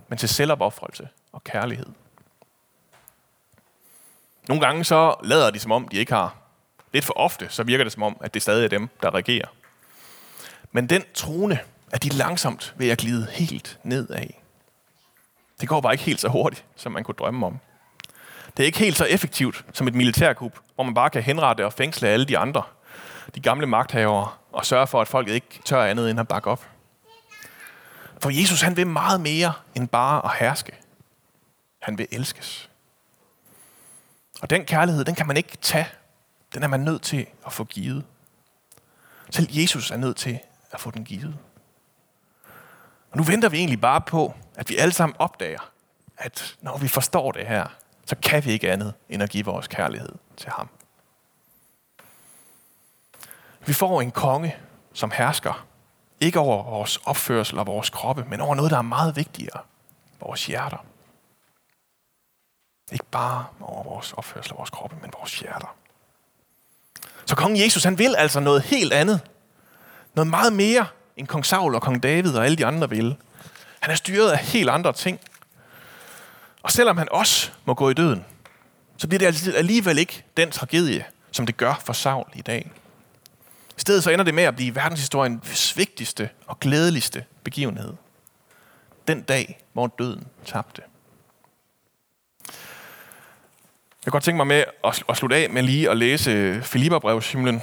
men 0.08 0.17
til 0.17 0.30
selvopoffrelse 0.30 1.10
og 1.32 1.43
kærlighed. 1.43 1.86
Nogle 4.47 4.65
gange 4.65 4.84
så 4.84 5.15
lader 5.23 5.52
de 5.52 5.60
som 5.60 5.71
om, 5.71 5.88
de 5.88 5.97
ikke 5.97 6.13
har. 6.13 6.36
Lidt 6.93 7.06
for 7.06 7.13
ofte, 7.13 7.49
så 7.49 7.63
virker 7.63 7.84
det 7.84 7.93
som 7.93 8.04
om, 8.04 8.17
at 8.21 8.34
det 8.34 8.41
stadig 8.41 8.63
er 8.63 8.69
dem, 8.69 8.89
der 9.02 9.13
regerer. 9.13 9.47
Men 10.71 10.89
den 10.89 11.04
trone 11.13 11.60
er 11.91 11.97
de 11.97 12.10
langsomt 12.10 12.75
ved 12.78 12.89
at 12.89 12.97
glide 12.97 13.28
helt 13.32 13.80
ned 13.84 14.10
af. 14.10 14.43
Det 15.62 15.69
går 15.69 15.82
bare 15.82 15.93
ikke 15.93 16.04
helt 16.04 16.19
så 16.19 16.28
hurtigt, 16.28 16.65
som 16.75 16.91
man 16.91 17.04
kunne 17.04 17.15
drømme 17.15 17.45
om. 17.45 17.60
Det 18.57 18.63
er 18.63 18.65
ikke 18.65 18.79
helt 18.79 18.97
så 18.97 19.05
effektivt 19.05 19.65
som 19.73 19.88
et 19.88 19.95
militærkup, 19.95 20.59
hvor 20.75 20.83
man 20.83 20.93
bare 20.93 21.09
kan 21.09 21.23
henrette 21.23 21.65
og 21.65 21.73
fængsle 21.73 22.07
alle 22.07 22.25
de 22.25 22.38
andre, 22.38 22.63
de 23.35 23.39
gamle 23.39 23.67
magthavere, 23.67 24.27
og 24.51 24.65
sørge 24.65 24.88
for, 24.88 25.01
at 25.01 25.07
folket 25.07 25.33
ikke 25.33 25.59
tør 25.65 25.83
andet 25.83 26.09
end 26.09 26.19
at 26.19 26.27
bakke 26.27 26.49
op. 26.49 26.67
For 28.19 28.29
Jesus 28.29 28.62
han 28.62 28.77
vil 28.77 28.88
meget 28.88 29.21
mere 29.21 29.53
end 29.75 29.88
bare 29.88 30.25
at 30.25 30.31
herske. 30.39 30.71
Han 31.79 31.97
vil 31.97 32.07
elskes. 32.12 32.69
Og 34.41 34.49
den 34.49 34.65
kærlighed, 34.65 35.05
den 35.05 35.15
kan 35.15 35.27
man 35.27 35.38
ikke 35.38 35.57
tage. 35.62 35.88
Den 36.53 36.63
er 36.63 36.67
man 36.67 36.79
nødt 36.79 37.01
til 37.01 37.25
at 37.45 37.53
få 37.53 37.63
givet. 37.63 38.03
Selv 39.29 39.47
Jesus 39.51 39.91
er 39.91 39.97
nødt 39.97 40.17
til 40.17 40.39
at 40.71 40.79
få 40.79 40.91
den 40.91 41.05
givet. 41.05 41.38
Og 43.12 43.17
nu 43.17 43.23
venter 43.23 43.49
vi 43.49 43.57
egentlig 43.57 43.81
bare 43.81 44.01
på, 44.01 44.33
at 44.55 44.69
vi 44.69 44.77
alle 44.77 44.93
sammen 44.93 45.15
opdager, 45.19 45.71
at 46.17 46.55
når 46.62 46.77
vi 46.77 46.88
forstår 46.88 47.31
det 47.31 47.47
her, 47.47 47.67
så 48.09 48.15
kan 48.15 48.45
vi 48.45 48.51
ikke 48.51 48.71
andet 48.71 48.93
end 49.09 49.23
at 49.23 49.29
give 49.29 49.45
vores 49.45 49.67
kærlighed 49.67 50.11
til 50.37 50.49
ham. 50.49 50.69
Vi 53.65 53.73
får 53.73 54.01
en 54.01 54.11
konge, 54.11 54.55
som 54.93 55.11
hersker, 55.11 55.65
ikke 56.19 56.39
over 56.39 56.63
vores 56.63 56.97
opførsel 56.97 57.59
og 57.59 57.67
vores 57.67 57.89
kroppe, 57.89 58.25
men 58.27 58.41
over 58.41 58.55
noget, 58.55 58.71
der 58.71 58.77
er 58.77 58.81
meget 58.81 59.15
vigtigere, 59.15 59.59
vores 60.21 60.45
hjerter. 60.45 60.85
Ikke 62.91 63.05
bare 63.11 63.45
over 63.61 63.83
vores 63.83 64.13
opførsel 64.13 64.51
og 64.51 64.57
vores 64.57 64.69
kroppe, 64.69 64.95
men 65.01 65.11
vores 65.19 65.39
hjerter. 65.39 65.75
Så 67.25 67.35
kong 67.35 67.59
Jesus, 67.59 67.83
han 67.83 67.97
vil 67.97 68.15
altså 68.15 68.39
noget 68.39 68.61
helt 68.61 68.93
andet. 68.93 69.21
Noget 70.13 70.27
meget 70.27 70.53
mere, 70.53 70.87
end 71.17 71.27
kong 71.27 71.45
Saul 71.45 71.75
og 71.75 71.81
kong 71.81 72.03
David 72.03 72.35
og 72.35 72.45
alle 72.45 72.57
de 72.57 72.65
andre 72.65 72.89
ville. 72.89 73.17
Han 73.79 73.91
er 73.91 73.95
styret 73.95 74.31
af 74.31 74.37
helt 74.37 74.69
andre 74.69 74.93
ting. 74.93 75.19
Og 76.63 76.71
selvom 76.71 76.97
han 76.97 77.07
også 77.11 77.51
må 77.65 77.73
gå 77.73 77.89
i 77.89 77.93
døden, 77.93 78.25
så 78.97 79.07
bliver 79.07 79.31
det 79.31 79.55
alligevel 79.55 79.97
ikke 79.97 80.23
den 80.37 80.51
tragedie, 80.51 81.05
som 81.31 81.45
det 81.45 81.57
gør 81.57 81.81
for 81.85 81.93
Saul 81.93 82.25
i 82.35 82.41
dag. 82.41 82.71
I 83.77 83.81
stedet 83.81 84.03
så 84.03 84.11
ender 84.11 84.25
det 84.25 84.33
med 84.33 84.43
at 84.43 84.55
blive 84.55 84.75
verdenshistoriens 84.75 85.77
vigtigste 85.77 86.29
og 86.47 86.59
glædeligste 86.59 87.25
begivenhed. 87.43 87.93
Den 89.07 89.21
dag, 89.21 89.59
hvor 89.73 89.87
døden 89.87 90.27
tabte. 90.45 90.81
Jeg 94.05 94.11
kunne 94.11 94.11
godt 94.11 94.23
tænke 94.23 94.37
mig 94.37 94.47
med 94.47 94.63
at 95.09 95.17
slutte 95.17 95.35
af 95.35 95.49
med 95.49 95.63
lige 95.63 95.89
at 95.89 95.97
læse 95.97 96.31
øh, 96.31 96.63
Filipperbrevshymlen 96.63 97.61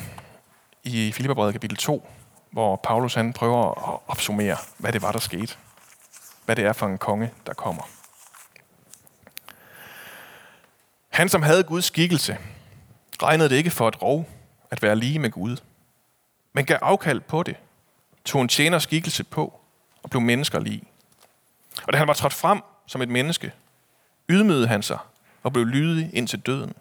i 0.84 1.12
Filipperbrevet 1.12 1.54
kapitel 1.54 1.76
2, 1.76 2.08
hvor 2.50 2.76
Paulus 2.76 3.14
han 3.14 3.32
prøver 3.32 3.92
at 3.94 4.00
opsummere, 4.06 4.56
hvad 4.78 4.92
det 4.92 5.02
var, 5.02 5.12
der 5.12 5.18
skete. 5.18 5.56
Hvad 6.44 6.56
det 6.56 6.64
er 6.64 6.72
for 6.72 6.86
en 6.86 6.98
konge, 6.98 7.30
der 7.46 7.54
kommer. 7.54 7.82
Han, 11.16 11.28
som 11.28 11.42
havde 11.42 11.62
Guds 11.62 11.84
skikkelse, 11.84 12.38
regnede 13.22 13.48
det 13.48 13.56
ikke 13.56 13.70
for 13.70 13.88
et 13.88 14.02
rov 14.02 14.28
at 14.70 14.82
være 14.82 14.96
lige 14.96 15.18
med 15.18 15.30
Gud, 15.30 15.56
men 16.52 16.64
gav 16.64 16.78
afkald 16.82 17.20
på 17.20 17.42
det, 17.42 17.56
tog 18.24 18.42
en 18.42 18.48
tjener 18.48 18.78
skikkelse 18.78 19.24
på 19.24 19.60
og 20.02 20.10
blev 20.10 20.20
menneskerlig. 20.20 20.82
Og 21.86 21.92
da 21.92 21.98
han 21.98 22.08
var 22.08 22.14
trådt 22.14 22.32
frem 22.32 22.60
som 22.86 23.02
et 23.02 23.08
menneske, 23.08 23.52
ydmygede 24.28 24.66
han 24.66 24.82
sig 24.82 24.98
og 25.42 25.52
blev 25.52 25.64
lydig 25.64 26.10
ind 26.12 26.28
til 26.28 26.38
døden. 26.38 26.72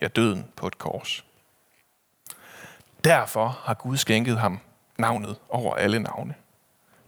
Ja, 0.00 0.08
døden 0.08 0.46
på 0.56 0.66
et 0.66 0.78
kors. 0.78 1.24
Derfor 3.04 3.58
har 3.64 3.74
Gud 3.74 3.96
skænket 3.96 4.38
ham 4.38 4.60
navnet 4.98 5.36
over 5.48 5.74
alle 5.74 5.98
navne. 5.98 6.34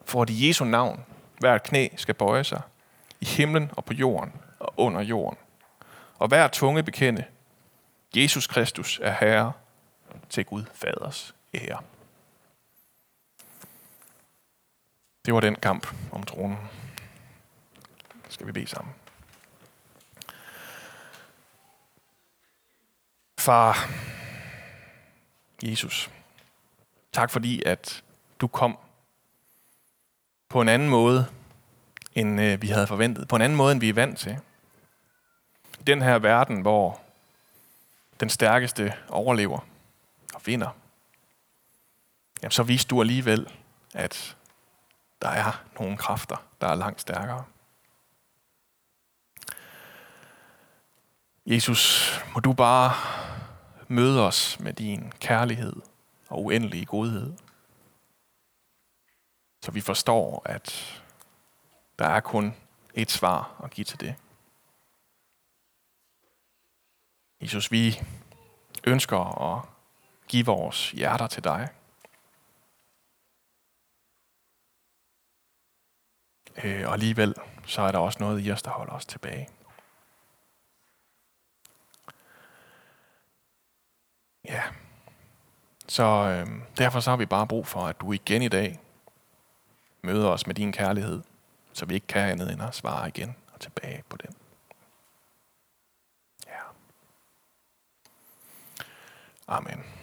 For 0.05 0.23
at 0.23 0.31
i 0.31 0.49
Jesu 0.49 0.64
navn 0.64 1.05
hver 1.38 1.59
knæ 1.59 1.88
skal 1.97 2.14
bøje 2.14 2.44
sig, 2.44 2.61
i 3.21 3.25
himlen 3.25 3.71
og 3.77 3.85
på 3.85 3.94
jorden 3.94 4.33
og 4.61 4.75
under 4.77 5.01
jorden, 5.01 5.38
og 6.19 6.29
hver 6.29 6.49
tunge 6.49 6.83
bekende, 6.83 7.25
Jesus 8.17 8.47
Kristus 8.47 9.01
er 9.03 9.13
Herre 9.21 9.53
til 10.29 10.45
Gud 10.45 10.65
Faders 10.75 11.35
ære. 11.55 11.83
Det 15.25 15.35
var 15.35 15.41
den 15.41 15.55
kamp 15.55 15.95
om 16.13 16.23
tronen. 16.23 16.59
Skal 18.29 18.47
vi 18.47 18.53
bede 18.53 18.67
sammen. 18.67 18.95
Far, 23.39 23.91
Jesus, 25.63 26.11
tak 27.13 27.31
fordi, 27.31 27.63
at 27.63 28.05
du 28.41 28.47
kom 28.47 28.79
på 30.49 30.61
en 30.61 30.69
anden 30.69 30.89
måde, 30.89 31.27
end 32.15 32.41
øh, 32.41 32.63
vi 32.63 32.69
havde 32.69 32.87
forventet. 32.87 33.29
På 33.29 33.37
en 33.37 33.43
anden 33.43 33.57
måde, 33.57 33.73
end 33.73 33.81
vi 33.81 33.89
er 33.89 33.93
vant 33.93 34.19
til. 34.19 34.39
I 35.81 35.83
den 35.83 36.03
her 36.03 36.19
verden, 36.19 36.61
hvor 36.61 37.01
den 38.21 38.31
stærkeste 38.31 38.95
overlever 39.09 39.59
og 40.35 40.41
vinder, 40.45 40.71
jamen, 42.43 42.51
så 42.51 42.62
viste 42.62 42.88
du 42.88 43.01
alligevel, 43.01 43.53
at 43.95 44.37
der 45.23 45.29
er 45.29 45.64
nogle 45.81 45.97
kræfter, 45.97 46.37
der 46.61 46.67
er 46.67 46.75
langt 46.75 47.01
stærkere. 47.01 47.45
Jesus, 51.47 52.12
må 52.35 52.41
du 52.41 52.53
bare 52.53 52.93
møde 53.88 54.27
os 54.27 54.61
med 54.61 54.73
din 54.73 55.12
kærlighed 55.21 55.77
og 56.29 56.45
uendelige 56.45 56.87
godhed. 56.87 57.33
Så 59.62 59.71
vi 59.71 59.81
forstår, 59.81 60.43
at 60.45 61.03
der 61.99 62.07
er 62.07 62.21
kun 62.21 62.55
et 62.95 63.11
svar 63.11 63.61
at 63.64 63.71
give 63.71 63.85
til 63.85 64.01
det. 64.01 64.14
Jesus, 67.40 67.72
vi 67.72 68.03
ønsker 68.87 69.18
at 69.18 69.68
give 70.29 70.46
vores 70.46 70.90
hjerter 70.90 71.27
til 71.27 71.44
dig. 71.44 71.68
Øh, 76.64 76.87
og 76.87 76.92
alligevel, 76.92 77.35
så 77.66 77.83
er 77.83 77.92
der 77.92 77.98
også 77.98 78.18
noget 78.20 78.46
i 78.46 78.53
os, 78.53 78.62
der 78.62 78.70
holder 78.70 78.92
os 78.92 79.07
tilbage. 79.07 79.48
Ja. 84.44 84.62
Så 85.88 86.05
øh, 86.05 86.46
derfor 86.79 87.01
så 87.01 87.11
har 87.11 87.16
vi 87.16 87.27
bare 87.27 87.46
brug 87.46 87.66
for, 87.66 87.87
at 87.87 88.01
du 88.01 88.12
igen 88.12 88.42
i 88.42 88.48
dag 88.48 88.79
møder 90.03 90.29
os 90.29 90.46
med 90.46 90.55
din 90.55 90.72
kærlighed, 90.72 91.22
så 91.72 91.87
vi 91.87 91.94
ikke 91.94 92.07
kan 92.07 92.31
andet 92.31 92.53
end 92.53 92.62
at 92.62 92.74
svare 92.74 93.09
igen 93.09 93.37
og 93.53 93.61
tilbage 93.61 94.03
på 94.09 94.16
den. 94.16 94.48
Amen. 99.49 99.98